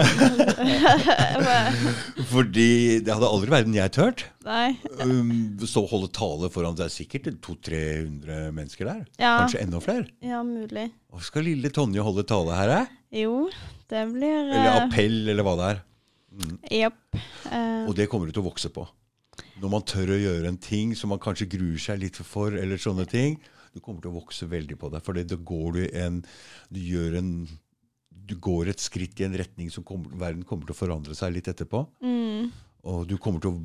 [2.32, 4.24] Fordi det hadde aldri verden jeg tørt.
[4.46, 4.72] Nei.
[5.02, 9.02] Um, stå og holde tale foran Det er sikkert 200-300 mennesker der.
[9.20, 10.08] Ja, Kanskje enda flere.
[10.24, 10.88] ja, mulig.
[11.12, 12.96] Og skal lille Tonje holde tale her, eh?
[13.22, 13.48] Jo,
[13.90, 15.80] det blir Eller eh, appell, eller hva det er.
[16.80, 17.20] Jepp.
[17.50, 18.86] Eh, Og det kommer du til å vokse på.
[19.60, 22.80] Når man tør å gjøre en ting som man kanskje gruer seg litt for, eller
[22.80, 23.36] sånne ting,
[23.74, 25.02] du kommer til å vokse veldig på deg.
[25.06, 26.20] For da går du en
[26.72, 27.48] Du gjør en
[28.10, 31.32] Du går et skritt i en retning som kommer, verden kommer til å forandre seg
[31.34, 31.84] litt etterpå.
[32.02, 32.50] mm,
[32.84, 33.60] Og du kommer til å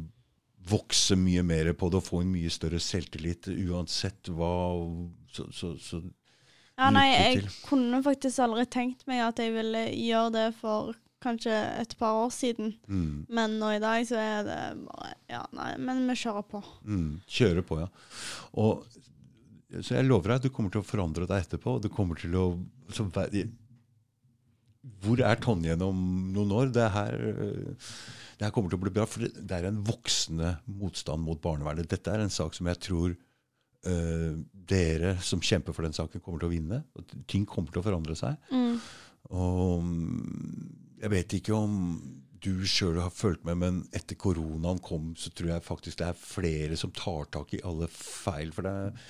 [0.65, 4.53] vokse mye mer på det og få en mye større selvtillit uansett hva
[5.31, 5.99] Så, så, så
[6.77, 10.95] Ja, nei, jeg kunne faktisk aldri tenkt meg at jeg ville gjøre det for
[11.25, 12.73] kanskje et par år siden.
[12.87, 16.63] mm, Men nå i dag så er det bare Ja, nei, men vi kjører på.
[16.85, 17.87] mm, Kjører på, ja.
[18.53, 18.83] Og,
[19.84, 21.78] så jeg lover deg at du kommer til å forandre deg etterpå.
[21.84, 22.45] Du kommer til å
[22.93, 23.05] så,
[25.03, 26.01] Hvor er Tonje om
[26.36, 26.73] noen år?
[26.76, 27.78] Det her, øh,
[28.38, 29.07] det her kommer til å bli bra.
[29.09, 31.89] For det, er en voksende motstand mot barnevernet.
[31.89, 36.43] Dette er en sak som jeg tror uh, dere som kjemper for den saken, kommer
[36.43, 36.84] til å vinne.
[37.32, 38.38] Ting kommer til å forandre seg.
[38.51, 38.78] Mm.
[39.34, 40.69] Og mm,
[41.01, 41.76] jeg vet ikke om
[42.45, 46.19] du sjøl har fulgt med, men etter koronaen kom, så tror jeg faktisk det er
[46.21, 48.51] flere som tar tak i alle feil.
[48.55, 49.05] For det er-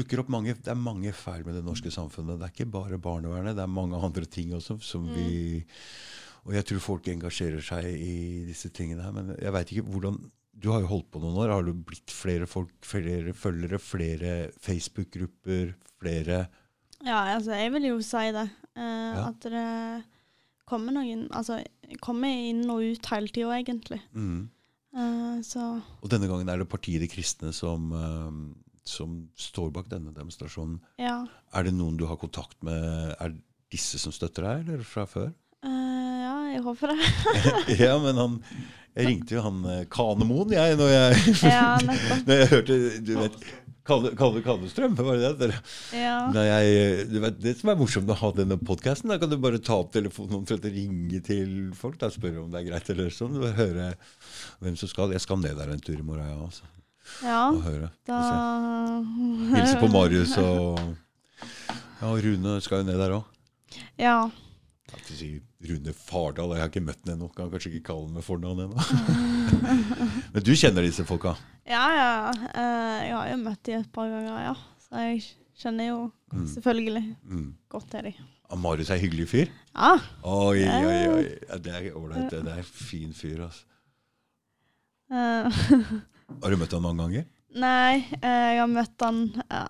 [0.00, 2.40] dukker opp mange, det er mange feil med det norske samfunnet.
[2.40, 5.62] Det er ikke bare barnevernet, det er mange andre ting også som vi
[6.46, 9.12] Og jeg tror folk engasjerer seg i disse tingene her.
[9.12, 11.52] Men jeg veit ikke hvordan Du har jo holdt på noen år.
[11.52, 16.46] Har du blitt flere folk, flere følgere, flere Facebook-grupper, flere
[17.04, 18.50] Ja, altså, jeg vil jo si det.
[18.76, 19.28] Eh, Ja.
[19.28, 20.04] At det
[20.70, 21.58] kommer noen Altså,
[22.04, 24.00] kommer inn og ut hele tida, egentlig.
[24.14, 24.40] mm.
[24.90, 25.62] Uh, så
[26.02, 28.32] Og denne gangen er det partiet De kristne som, uh,
[28.82, 30.80] som står bak denne demonstrasjonen.
[30.98, 31.20] ja.
[31.54, 33.14] Er det noen du har kontakt med?
[33.20, 33.36] Er
[33.70, 35.30] disse som støtter deg, eller fra før?
[36.50, 37.78] Ja, jeg håper det.
[37.84, 38.36] ja, men han
[38.96, 41.76] Jeg ringte jo han eh, Kanemoen, jeg, når jeg, ja,
[42.26, 43.36] når jeg hørte Du vet
[43.86, 44.42] Kalle, Kalle
[45.02, 45.54] var det det?
[45.96, 46.16] Ja.
[46.34, 49.30] Nei, jeg, du vet, det som er morsomt med å ha denne podkasten, da kan
[49.32, 52.92] du bare ta opp telefonen og ringe til folk da, spørre om det er greit
[52.92, 53.40] eller sånn.
[53.40, 53.88] Du Høre
[54.60, 55.16] hvem som skal.
[55.16, 56.68] Jeg skal ned der en tur i morgen, ja, altså,
[57.24, 57.90] ja, og høre.
[58.06, 58.20] da
[59.56, 60.78] Hilse på Marius og
[62.04, 63.38] Ja, Rune skal jo ned der òg.
[63.98, 64.18] Ja.
[64.92, 67.26] Takk si Rune Fardal, jeg har ikke møtt ham ennå.
[67.36, 68.80] Kan kanskje ikke kalle ham med fornavn ennå.
[70.32, 71.34] Men du kjenner disse folka?
[71.68, 72.12] Ja, ja.
[72.54, 74.54] eh, jeg har jo møtt dem et par ganger, ja.
[74.86, 75.22] Så jeg
[75.60, 76.00] kjenner jo
[76.30, 76.44] Mm.
[76.46, 77.46] selvfølgelig Mm.
[77.68, 78.12] godt til de.
[78.48, 79.48] Ah, Marius er en hyggelig fyr?
[79.74, 79.96] Ja.
[80.22, 81.24] Oi, oi, oi.
[81.58, 82.30] Det er ålreit.
[82.30, 83.64] Det det er en fin fyr, altså.
[85.10, 87.24] Har du møtt han mange ganger?
[87.50, 89.16] nei, eh, jeg har møtt han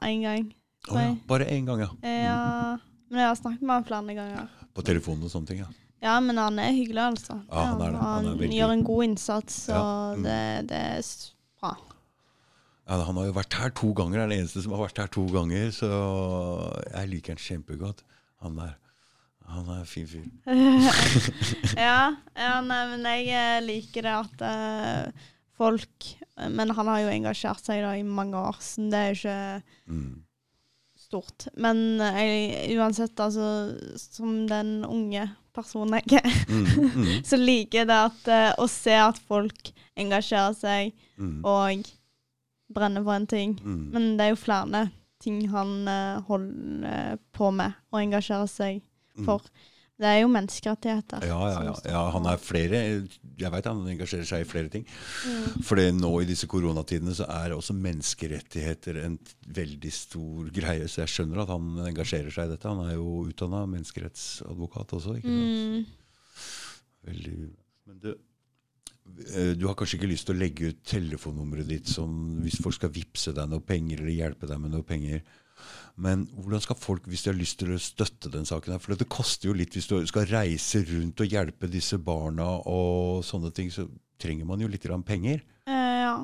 [0.04, 0.50] én gang.
[0.92, 1.14] Å ja.
[1.30, 1.88] Bare én gang, ja.
[2.04, 2.76] Ja,
[3.08, 4.48] men jeg har snakket med han flere ganger.
[4.76, 5.70] På telefonen og sånne ting, ja.
[6.00, 7.36] Ja, men han er hyggelig, altså.
[7.50, 8.00] Ja, han er det.
[8.00, 10.22] Han er han gjør en god innsats, og mm.
[10.24, 11.08] det, det er
[11.60, 11.72] bra.
[12.88, 13.00] ja.
[13.04, 14.22] Han har jo vært her to ganger.
[14.22, 15.68] Er den eneste som har vært her to ganger.
[15.76, 15.90] Så
[16.88, 18.00] jeg liker han kjempegodt.
[18.40, 18.78] Han der.
[19.50, 20.24] Han er en fin fyr.
[21.88, 26.10] ja, ja, nei, men jeg eh, liker det at uh, folk
[26.54, 29.38] Men han har jo engasjert seg da i mange år, så det er jo ikke
[29.90, 30.20] Mm.
[31.10, 31.48] Stort.
[31.58, 36.66] Men eh, jeg, uansett, altså, som den unge personen jeg er, Mm.
[36.94, 37.08] Mm.
[37.28, 41.42] så liker jeg det at eh, å se at folk engasjerer seg Mm.
[41.44, 41.82] og
[42.72, 43.58] brenner for en ting.
[43.60, 43.80] Mm.
[43.92, 44.86] Men det er jo flere
[45.20, 48.80] ting han eh, holder på med og engasjerer seg
[49.18, 49.24] Mm.
[49.26, 49.42] for.
[50.00, 51.24] Det er jo menneskerettigheter.
[51.28, 51.74] Ja, ja, ja.
[51.92, 54.86] ja han er flere Jeg veit han engasjerer seg i flere ting.
[55.28, 55.60] Mm.
[55.66, 59.18] For nå i disse koronatidene så er også menneskerettigheter en
[59.60, 60.88] veldig stor greie.
[60.88, 62.72] Så jeg skjønner at han engasjerer seg i dette.
[62.72, 65.18] Han er jo utdanna menneskerettsadvokat også.
[65.20, 65.52] ikke sant?
[65.60, 65.96] Mm.
[67.10, 67.36] Veldig
[67.90, 72.40] Men du, eh, du har kanskje ikke lyst til å legge ut telefonnummeret ditt sånn
[72.44, 75.20] hvis folk skal vippse deg noe penger eller hjelpe deg med noe penger.
[76.00, 78.96] Men hvordan skal folk, hvis de har lyst til å støtte den saken her For
[78.96, 83.52] det koster jo litt hvis du skal reise rundt og hjelpe disse barna og sånne
[83.56, 83.88] ting, så
[84.20, 85.42] trenger man jo litt grann penger.
[85.68, 86.14] Eh, ja.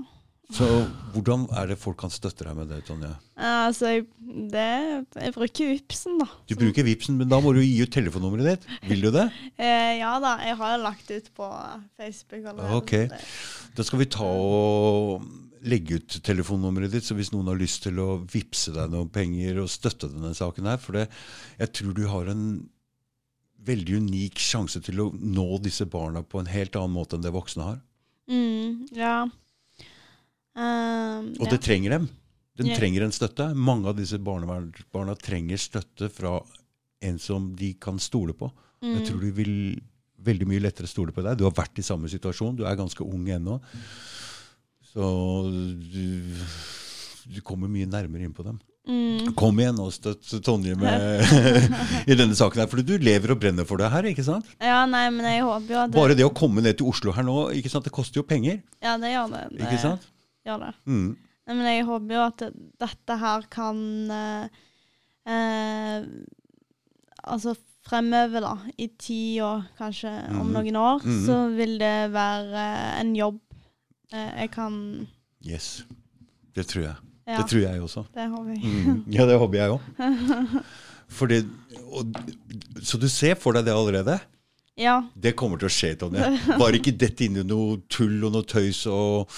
[0.54, 0.66] Så
[1.10, 3.08] hvordan er det folk kan støtte deg med det, Tonje?
[3.34, 4.04] Eh, altså, jeg,
[4.52, 4.66] det,
[5.18, 6.28] jeg bruker Vipsen, da.
[6.46, 8.68] Du bruker Vipsen, men da må du gi ut telefonnummeret ditt.
[8.86, 9.28] Vil du det?
[9.56, 11.46] Eh, ja da, jeg har lagt ut på
[11.96, 12.76] Facebook allerede.
[12.76, 13.72] Ok.
[13.74, 15.24] Da skal vi ta og
[15.66, 19.58] legge ut telefonnummeret ditt, så hvis noen har lyst til å vippse deg noen penger
[19.62, 21.06] og støtte denne saken her, for det,
[21.58, 22.44] jeg tror du har en
[23.66, 27.34] veldig unik sjanse til å nå disse barna på en helt annen måte enn det
[27.34, 27.80] voksne har.
[28.30, 29.16] Mm, ja.
[30.56, 31.50] Um, Og ja.
[31.52, 32.06] det trenger dem.
[32.56, 32.76] Den Ja.
[32.78, 33.50] trenger en støtte.
[33.54, 36.38] Mange av disse barnevernsbarna trenger støtte fra
[37.02, 38.48] en som de kan stole på.
[38.82, 38.94] Mm.
[38.96, 39.56] Jeg tror de vil
[40.24, 41.36] veldig mye lettere stole på deg.
[41.36, 42.56] Du har vært i samme situasjon.
[42.56, 43.60] Du er ganske ung ennå.
[44.96, 45.08] Så
[45.92, 46.32] du,
[47.28, 48.56] du kommer mye nærmere inn på dem.
[48.86, 49.32] Mm.
[49.36, 51.26] Kom igjen og støtt Tonje med,
[52.10, 52.68] i denne saken her.
[52.70, 54.46] For du lever og brenner for det her, ikke sant?
[54.62, 57.12] Ja, nei, men jeg håper jo at det, Bare det å komme ned til Oslo
[57.16, 57.84] her nå, ikke sant?
[57.88, 58.62] det koster jo penger.
[58.80, 59.42] Ja, det gjør det.
[59.58, 60.06] det Ikke sant?
[60.46, 60.72] Gjør det.
[60.86, 61.08] Mm.
[61.46, 62.46] Nei, men jeg håper jo at
[62.86, 63.82] dette her kan
[64.16, 64.62] eh,
[65.30, 66.06] eh,
[67.26, 67.52] Altså
[67.86, 70.52] fremover, da, i tid og kanskje om Mhm.
[70.56, 71.20] noen år, mm.
[71.26, 72.64] så vil det være
[73.02, 73.40] en jobb
[74.12, 74.76] jeg kan
[75.46, 75.84] Yes.
[76.54, 76.96] Det tror jeg.
[77.26, 78.04] Ja, Det tror jeg også.
[78.14, 78.62] det håper jeg.
[78.64, 79.04] Mm.
[79.12, 80.62] Ja, det håper jeg òg.
[82.82, 84.18] Så du ser for deg det allerede?
[84.76, 84.98] Ja.
[85.16, 86.26] Det kommer til å skje, Tonje.
[86.60, 89.30] Bare ikke dette inn i noe tull og noe tøys og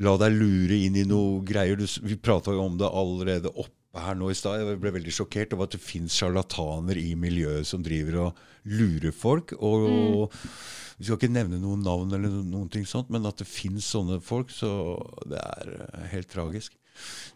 [0.00, 1.76] la deg lure inn i noe greier.
[1.76, 4.62] Du, vi prata jo om det allerede oppe her nå i stad.
[4.62, 8.40] Jeg ble veldig sjokkert over at det fins sjarlataner i miljøet som driver og
[8.70, 9.52] lurer folk.
[9.60, 10.32] Og
[11.00, 14.18] Vi skal ikke nevne noen navn, eller noen ting sånt, men at det fins sånne
[14.20, 14.68] folk, så
[15.24, 16.76] det er eh, helt tragisk.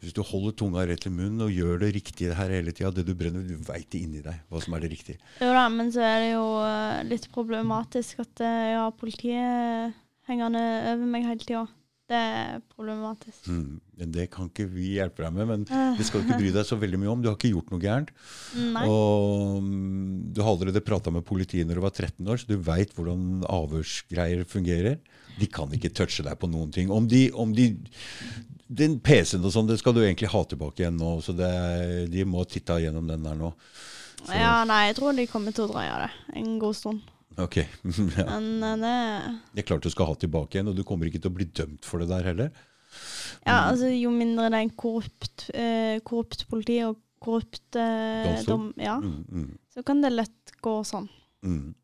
[0.02, 3.06] Hvis du holder tunga rett i munnen og gjør det riktige her hele tida, det
[3.08, 5.16] du brenner, du veit det inni deg hva som er det riktige.
[5.40, 9.96] Jo da, men så er det jo eh, litt problematisk at eh, jeg har politiet
[10.28, 11.64] hengende over meg hele tida.
[12.04, 13.46] Det er problematisk.
[13.48, 13.80] Mm.
[13.96, 16.50] Men Det kan ikke vi hjelpe deg med, men Eh, det skal du ikke bry
[16.52, 17.22] deg så veldig mye om.
[17.24, 18.10] Du har ikke gjort noe gærent.
[18.60, 18.84] Nei.
[18.90, 22.58] Og mm, du har allerede prata med politiet når du var 13 år, så du
[22.66, 24.98] veit hvordan avhørsgreier fungerer.
[25.40, 26.92] De kan ikke touche deg på noen ting.
[26.92, 27.72] Om de, om de
[28.74, 31.50] Den PC-en og sånn, det skal du egentlig ha tilbake igjen nå, så det,
[32.10, 33.52] de må titte gjennom den der nå.
[34.24, 37.13] Så, Ja, nei, jeg tror de kommer til å dreie det en god stund.
[37.40, 37.56] Ok.
[38.18, 38.38] ja.
[38.40, 38.94] Men det
[39.54, 41.48] Det er klart du skal ha tilbake igjen, og du kommer ikke til å bli
[41.50, 42.50] dømt for det der heller.
[43.44, 48.68] Ja, altså jo mindre det er en korrupt, eh, korrupt politi og korrupt eh, dom,
[48.78, 51.08] ja, Mm, mm, så kan det lett gå sånn.
[51.42, 51.74] mm.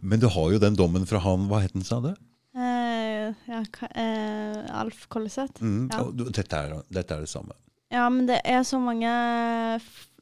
[0.00, 2.10] Men du har jo den dommen fra han Hva het han, sa du?
[2.56, 3.60] Eh, ja,
[3.94, 5.62] eh, Alf Kolleseth.
[5.62, 5.88] Mm.
[5.92, 6.04] Ja.
[6.30, 7.56] Dette, dette er det samme.
[7.90, 9.10] Ja, men det er så mange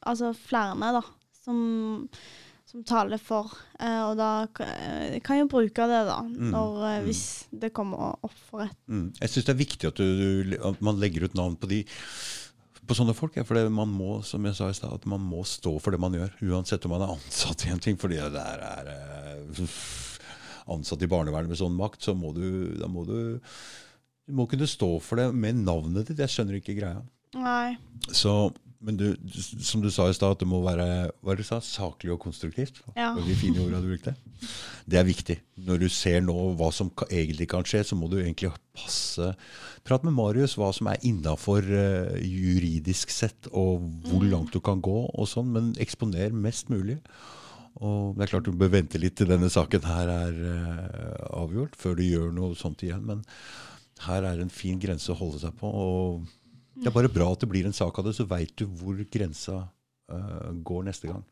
[0.07, 1.03] Altså flere, da,
[1.43, 2.09] som,
[2.69, 3.53] som taler for.
[3.81, 7.07] Eh, og da kan eh, jeg bruke det, da, Mm, når, eh, mm.
[7.07, 8.77] hvis det kommer opp for rett.
[8.87, 9.09] Mm.
[9.23, 11.83] Jeg syns det er viktig at, du, at man legger ut navn på de
[12.89, 13.35] på sånne folk.
[13.37, 15.93] Ja, for det, man må som jeg sa i sted, at man må stå for
[15.93, 16.31] det man gjør.
[16.49, 17.99] Uansett om man er ansatt i en ting.
[18.01, 19.69] fordi det der er
[20.69, 22.49] ansatt i barnevernet med sånn makt, så må du,
[22.81, 23.37] da må du
[24.29, 26.21] du må kunne stå for det med navnet ditt.
[26.21, 27.01] Jeg skjønner ikke greia.
[27.37, 27.79] Nei.
[28.13, 28.51] Så,
[28.81, 29.07] men du,
[29.65, 30.85] som du sa i stad, at det må være
[31.27, 32.79] hva du sa, saklig og konstruktivt.
[32.95, 33.11] Ja.
[33.17, 34.15] Det de fine ordene du brukte.
[34.87, 35.39] Det er viktig.
[35.67, 39.33] Når du ser nå hva som ka- egentlig kan skje, så må du egentlig passe
[39.89, 41.65] Prat med Marius hva som er innafor
[42.21, 46.99] juridisk sett, og hvor langt du kan gå, og sånn, men eksponer mest mulig.
[47.79, 51.77] Og det er klart Du bør vente litt til denne saken her er uh, avgjort,
[51.79, 53.05] før du gjør noe sånt igjen.
[53.07, 53.23] Men
[54.07, 55.71] her er en fin grense å holde seg på.
[55.71, 56.27] og
[56.79, 58.99] Det er bare bra at det blir en sak av det, så veit du hvor
[59.11, 59.65] grensa
[60.13, 61.25] uh, går neste gang.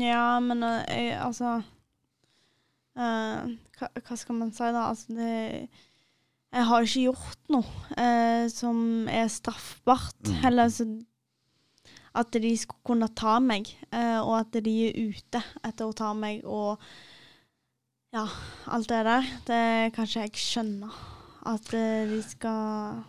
[0.00, 1.58] Ja, men uh, jeg, altså
[2.96, 4.88] uh, hva, hva skal man si, da?
[4.88, 5.68] Altså, det
[6.50, 8.08] Jeg har ikke gjort noe
[8.50, 10.18] som er straffbart.
[10.26, 10.40] Mm.
[10.42, 10.88] Heller altså,
[12.18, 16.42] at de skulle kunne ta meg, og at de er ute etter å ta meg,
[16.42, 16.82] og
[18.10, 18.24] ja,
[18.66, 19.30] alt det der.
[19.46, 19.62] Det
[19.94, 20.90] kan ikke jeg skjønne.
[21.46, 23.04] At de skal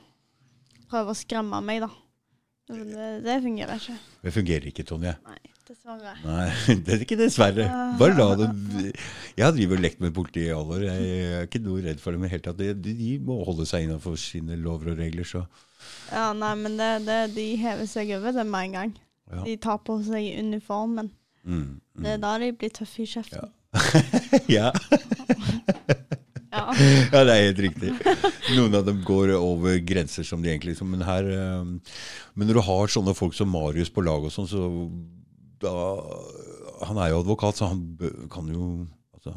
[0.91, 1.89] prøve å skremme meg, da.
[2.71, 3.95] Det, det fungerer ikke.
[4.23, 5.11] Det fungerer ikke, Tonje.
[5.27, 5.39] Nei.
[5.67, 6.13] dessverre.
[6.23, 6.45] Nei,
[6.85, 7.65] det er ikke dessverre.
[7.99, 8.61] Bare la dem
[9.37, 10.85] Jeg har drevet og lekt med politiet i alle år.
[10.87, 12.59] Jeg er ikke noe redd for dem i det hele tatt.
[12.61, 15.43] De, de- må holde seg innenfor sine lover og regler, så
[16.13, 18.93] Ja, nei, men det, det, de hever seg over det med en gang.
[19.33, 19.43] ja.
[19.47, 21.11] De tar på seg uniformen.
[21.43, 22.23] Mm, Det er mm.
[22.27, 23.49] da de blir tøffe i kjeften.
[23.49, 23.51] ja.
[24.51, 24.71] Ja.
[27.14, 27.91] ja, det er helt riktig.
[28.58, 31.70] Noen av dem går over grenser som de egentlig Men her eh,
[32.36, 34.66] Men når du har sånne folk som Marius på lag og sånn, så
[35.62, 35.72] da
[36.89, 37.86] Han er jo advokat, så han
[38.34, 38.66] kan jo
[39.16, 39.36] altså,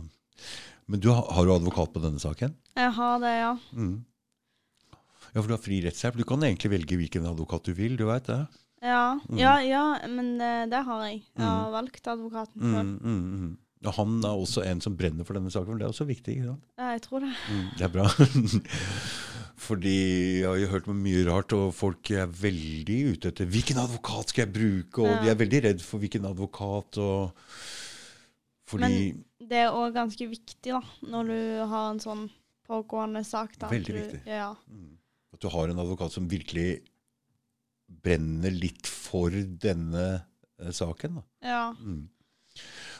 [0.90, 2.56] Men du har, jo du advokat på denne saken?
[2.74, 3.52] Jeg har det, ja.
[3.78, 3.94] Mm.
[5.34, 6.18] Ja, for du har fri rettshjelp.
[6.18, 8.42] Du kan egentlig velge hvilken advokat du vil, du veit det?
[8.84, 9.38] Ja, Mm.
[9.40, 11.22] ja, ja men det, det har jeg.
[11.38, 12.90] Jeg har valgt advokaten Mm, sjøl.
[13.00, 13.52] mm, mm.
[13.84, 16.36] Og han er også en som brenner for denne saken, men det er også viktig.
[16.38, 16.62] ikke sant?
[16.80, 17.32] Ja, jeg tror det.
[17.52, 18.06] Mm, det er bra.
[19.64, 19.96] Fordi
[20.40, 24.44] jeg har jo hørt mye rart, og folk er veldig ute etter hvilken advokat skal
[24.46, 25.20] jeg bruke, og Ja.
[25.22, 26.98] de er veldig redd for hvilken advokat.
[26.98, 27.32] og
[28.66, 29.14] Fordi
[29.44, 32.30] Det er òg ganske viktig, da, når du har en sånn
[32.66, 33.58] pågående sak.
[33.60, 34.22] Da, Veldig du, viktig.
[34.26, 34.54] Ja.
[34.68, 34.96] mm,
[35.34, 36.80] at du har en advokat som virkelig
[38.02, 40.24] brenner litt for denne
[40.58, 41.20] eh, saken.
[41.20, 41.22] da.
[41.44, 41.74] ja.
[41.80, 42.08] Mm.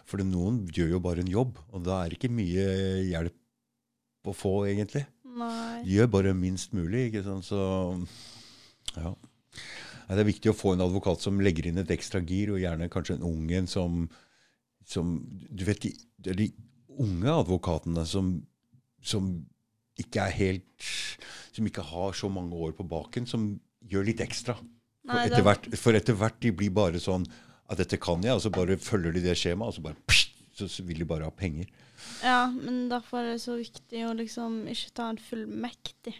[0.04, 2.66] For noen gjør jo bare en jobb, og da er det ikke mye
[3.08, 5.04] hjelp å få, egentlig.
[5.34, 5.82] Nei.
[5.84, 7.46] De gjør bare minst mulig, ikke sant.
[7.48, 7.60] Så
[8.98, 9.14] ja.
[10.04, 12.90] Det er viktig å få en advokat som legger inn et ekstra gir, og gjerne
[12.92, 14.04] kanskje en ung en som,
[14.84, 15.16] som
[15.48, 16.50] Du vet, de, det er de
[17.00, 18.34] unge advokatene som,
[19.02, 19.32] som
[20.00, 20.90] ikke er helt
[21.54, 24.56] Som ikke har så mange år på baken, som gjør litt ekstra.
[25.04, 27.26] For etter, hvert, for etter hvert de blir bare sånn
[27.70, 30.34] at dette kan jeg, og så bare følger de det skjemaet, og så bare pssst,
[30.54, 31.70] så vil de bare ha penger.
[32.22, 36.14] Ja, men derfor er det så viktig å liksom ikke ta en fullmektig.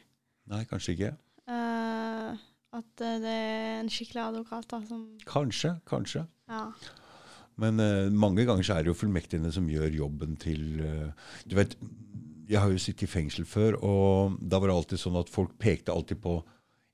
[0.51, 1.13] Nei, kanskje ikke.
[1.49, 2.35] Uh,
[2.75, 6.25] at eh, det er en skikkelig advokat da, som Kanskje, kanskje.
[6.51, 6.65] Ja.
[7.61, 11.55] Men uh, mange ganger så er det jo fullmektigene som gjør jobben til uh, Du
[11.59, 11.77] vet,
[12.49, 15.55] jeg har jo sittet i fengsel før, og da var det alltid sånn at folk
[15.61, 16.41] pekte alltid på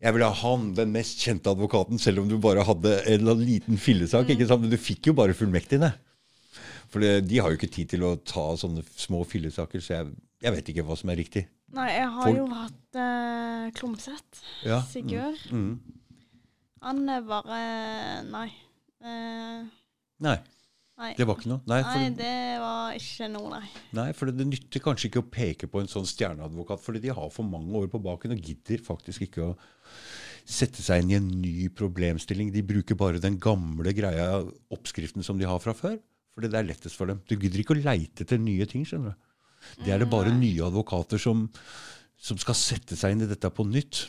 [0.00, 3.34] jeg vil ha han, den mest kjente advokaten, selv om du bare hadde en eller
[3.36, 4.30] annen liten fillesak.
[4.32, 4.62] ikke sant?
[4.64, 5.92] Men du fikk jo bare fullmektigene.
[6.90, 10.08] For det, de har jo ikke tid til å ta sånne små fillesaker, så jeg,
[10.42, 11.44] jeg vet ikke hva som er riktig.
[11.76, 14.40] Nei, jeg har Folk- jo hatt uh, Klomsæt.
[14.66, 14.80] Ja.
[14.90, 15.44] Sigurd.
[15.54, 15.76] Mm.
[16.82, 17.60] Han er bare
[18.26, 18.48] Nei.
[19.04, 19.60] Eh,
[20.24, 20.34] Nei,
[21.00, 21.10] nei.
[21.18, 21.62] det var ikke noe.
[21.70, 23.84] Nei, Nei, for, det var ikke noe, nei.
[23.98, 27.14] nei, for det, det nytter kanskje ikke å peke på en sånn stjerneadvokat, fordi de
[27.16, 29.54] har for mange år på baken og gidder faktisk ikke å
[30.50, 32.52] sette seg inn i en ny problemstilling.
[32.54, 34.40] De bruker bare den gamle greia,
[34.72, 35.98] oppskriften som de har fra før.
[36.34, 37.20] Fordi det er lettest for dem.
[37.28, 38.84] Du gidder ikke å leite etter nye ting.
[38.86, 39.28] skjønner du.
[39.84, 41.44] Det er det bare nye advokater som,
[42.16, 44.06] som skal sette seg inn i dette på nytt.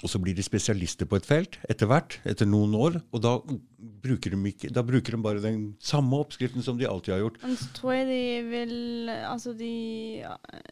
[0.00, 2.94] Og så blir de spesialister på et felt etter hvert, etter noen år.
[3.12, 3.34] Og da
[4.00, 7.36] bruker de, ikke, da bruker de bare den samme oppskriften som de alltid har gjort.
[7.44, 8.72] Men så tror jeg de vil
[9.10, 9.72] Altså de,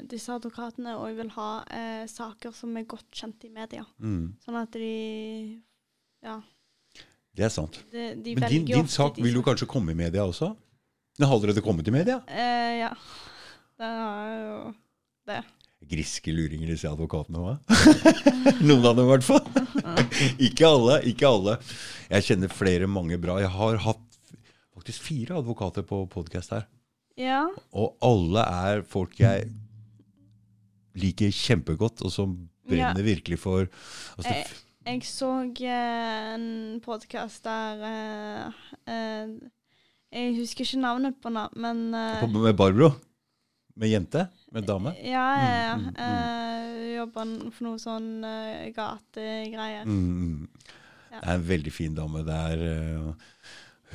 [0.08, 3.84] disse advokatene òg vil ha eh, saker som er godt kjent i media.
[4.00, 5.60] Mm, Sånn at de
[6.24, 6.38] Ja.
[7.36, 7.82] det er sant.
[7.92, 10.54] De, de Men din, din sak vil jo kanskje komme i media også?
[11.18, 12.22] Den har allerede kommet i media?
[12.30, 12.94] Eh, ja.
[13.78, 14.74] Den har jo
[15.28, 15.42] det.
[15.88, 17.54] Griske luringer, disse advokatene hva?
[18.66, 19.44] Noen av dem, i hvert fall.
[20.48, 20.98] ikke alle.
[21.08, 21.56] ikke alle.
[22.10, 23.38] Jeg kjenner flere, mange bra.
[23.40, 24.04] Jeg har hatt
[24.76, 26.68] faktisk fire advokater på podkast her.
[27.18, 27.46] Ja.
[27.74, 29.48] Og alle er folk jeg
[30.98, 32.36] liker kjempegodt, og som
[32.68, 33.66] brenner virkelig for
[34.16, 34.56] altså, Eh,
[34.88, 38.52] Jeg så en podkast der uh,
[38.88, 39.34] uh,
[40.12, 42.92] Jeg husker ikke navnet på den, men uh, Med Barbro?
[43.78, 44.26] Med jente?
[44.50, 44.94] Med dame?
[45.04, 45.74] Ja, ja, ja.
[45.76, 46.04] Mm, mm, mm.
[46.04, 49.86] Eh, Jobber for noe sånn uh, gategreier.
[49.86, 50.48] Mm.
[51.12, 51.20] Ja.
[51.20, 52.24] Det er en veldig fin dame.
[52.26, 53.36] Det er, eh,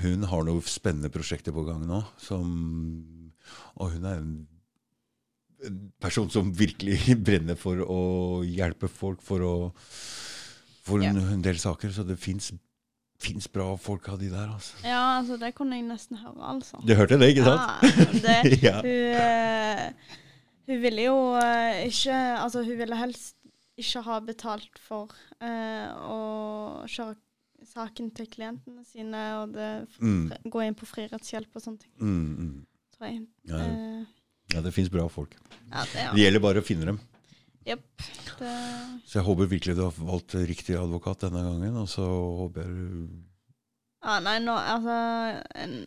[0.05, 1.99] hun har noen spennende prosjekter på gang nå.
[2.21, 2.53] Som,
[3.75, 4.33] og hun er en,
[5.67, 8.01] en person som virkelig brenner for å
[8.47, 9.55] hjelpe folk for, å,
[10.87, 11.91] for en, en del saker.
[11.91, 12.53] Så det fins
[13.53, 14.49] bra folk av de der.
[14.53, 14.75] Altså.
[14.83, 16.79] Ja, altså, det kunne jeg nesten høre, altså.
[16.85, 17.83] Du hørte det, ikke sant?
[17.83, 18.75] Ja, det, Ja.
[18.87, 19.93] hun, eh,
[20.67, 23.35] hun ville jo eh, ikke Altså, hun ville helst
[23.77, 25.09] ikke ha betalt for
[25.41, 26.17] uh, å
[26.85, 27.15] kjøre
[27.65, 29.69] saken til klientene sine og det,
[29.99, 30.27] Mm.
[30.51, 32.65] gå inn på frirettshjelp og sånne ting, Mm, mm.
[32.93, 33.23] tror jeg.
[33.49, 33.57] Ja.
[33.63, 34.05] Eh,
[34.53, 35.33] ja, det fins bra folk.
[35.71, 36.99] ja, det, Det gjelder bare å finne dem.
[37.67, 38.07] Jepp.
[38.39, 38.53] Det,
[39.07, 41.77] Så jeg håper virkelig du har valgt riktig advokat denne gangen.
[41.83, 43.21] Og så håper jeg du
[44.03, 44.95] ja, nei, nå, altså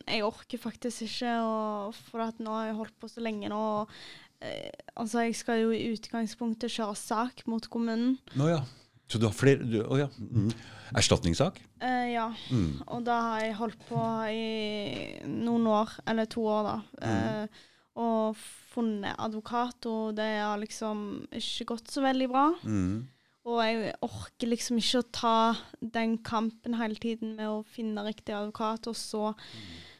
[0.09, 3.59] Jeg orker faktisk ikke og, For at nå har jeg holdt på så lenge nå.
[3.83, 3.93] Og,
[4.41, 8.17] eh, altså, jeg skal jo i utgangspunktet kjøre sak mot kommunen.
[8.33, 8.63] Nå ja.
[9.07, 10.09] Så du har flere du, Å ja.
[10.17, 10.49] Mm.
[10.97, 11.61] Erstatningssak?
[11.83, 12.27] Eh, ja.
[12.49, 12.81] Mm.
[12.89, 14.01] Og da har jeg holdt på
[14.33, 17.07] i noen år, eller to år, da.
[17.07, 17.65] Eh,
[17.97, 18.37] og
[18.71, 20.99] funnet advokat, og det har liksom
[21.33, 22.47] ikke gått så veldig bra.
[22.63, 23.07] Mm.
[23.47, 25.35] Og jeg orker liksom ikke å ta
[25.79, 29.31] den kampen hele tiden med å finne riktig advokat, og så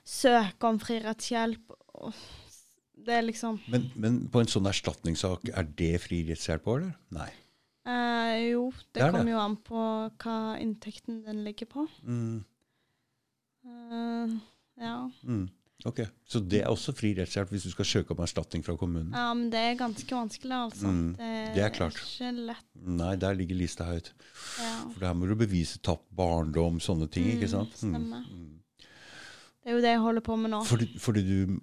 [0.07, 1.73] søke om fri rettshjelp.
[3.07, 6.97] Det er liksom Men, men på en sånn erstatningssak, er det fri rettshjelp òg, eller?
[7.15, 7.29] Nei.
[7.87, 9.11] eh, Jo, det, det.
[9.15, 9.81] kommer jo an på
[10.21, 11.87] hva inntekten den ligger på.
[12.03, 12.43] Mm.
[13.67, 14.35] Eh,
[14.83, 14.97] ja.
[15.23, 15.47] Mm.
[15.85, 19.11] Ok, Så det er også fri rettshjelp hvis du skal søke om erstatning fra kommunen?
[19.13, 20.87] ja, men det er ganske vanskelig, altså.
[20.89, 21.11] Mm,
[21.53, 21.93] det er klart.
[22.01, 22.65] ikke lett.
[22.81, 24.09] Nei, der ligger lista høyt.
[24.57, 24.71] Ja.
[24.93, 27.27] For der må du bevise tapt barndom, sånne ting.
[27.29, 27.77] ikke Mm, sant?
[27.77, 28.25] stemmer.
[28.25, 28.59] Mm.
[29.63, 30.63] Det er jo det jeg holder på med nå.
[30.65, 31.59] Fordi, fordi du,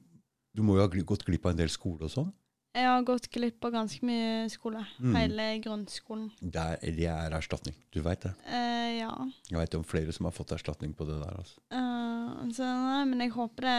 [0.54, 2.32] du må jo ha gått glipp av en del skole og sånn?
[2.74, 4.80] Jeg har gått glipp av ganske mye skole.
[4.98, 5.14] Mm.
[5.14, 6.26] Hele grunnskolen.
[6.42, 7.76] Det er, det er erstatning.
[7.94, 8.32] Du veit det.
[8.50, 9.12] Eh, ja.
[9.46, 11.36] Jeg veit om flere som har fått erstatning på det der.
[11.38, 11.60] altså.
[11.70, 13.76] Eh, så nei, men jeg håper det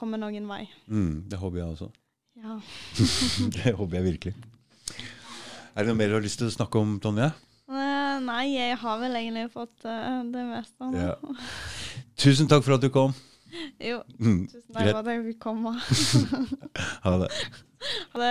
[0.00, 0.62] kommer noen vei.
[0.88, 1.90] Mm, det håper jeg også.
[2.40, 2.56] Ja.
[3.58, 4.34] det håper jeg virkelig.
[5.76, 7.28] Er det noe mer du har lyst til å snakke om, Tonje?
[7.70, 10.88] Eh, nei, jeg har vel egentlig fått eh, det meste.
[10.96, 11.18] Ja.
[12.16, 13.12] Tusen takk for at du kom.
[13.80, 15.72] Jo, Mm, tusen takk for at jeg fikk komme.
[17.04, 17.30] Ha det.
[18.12, 18.28] Ha det.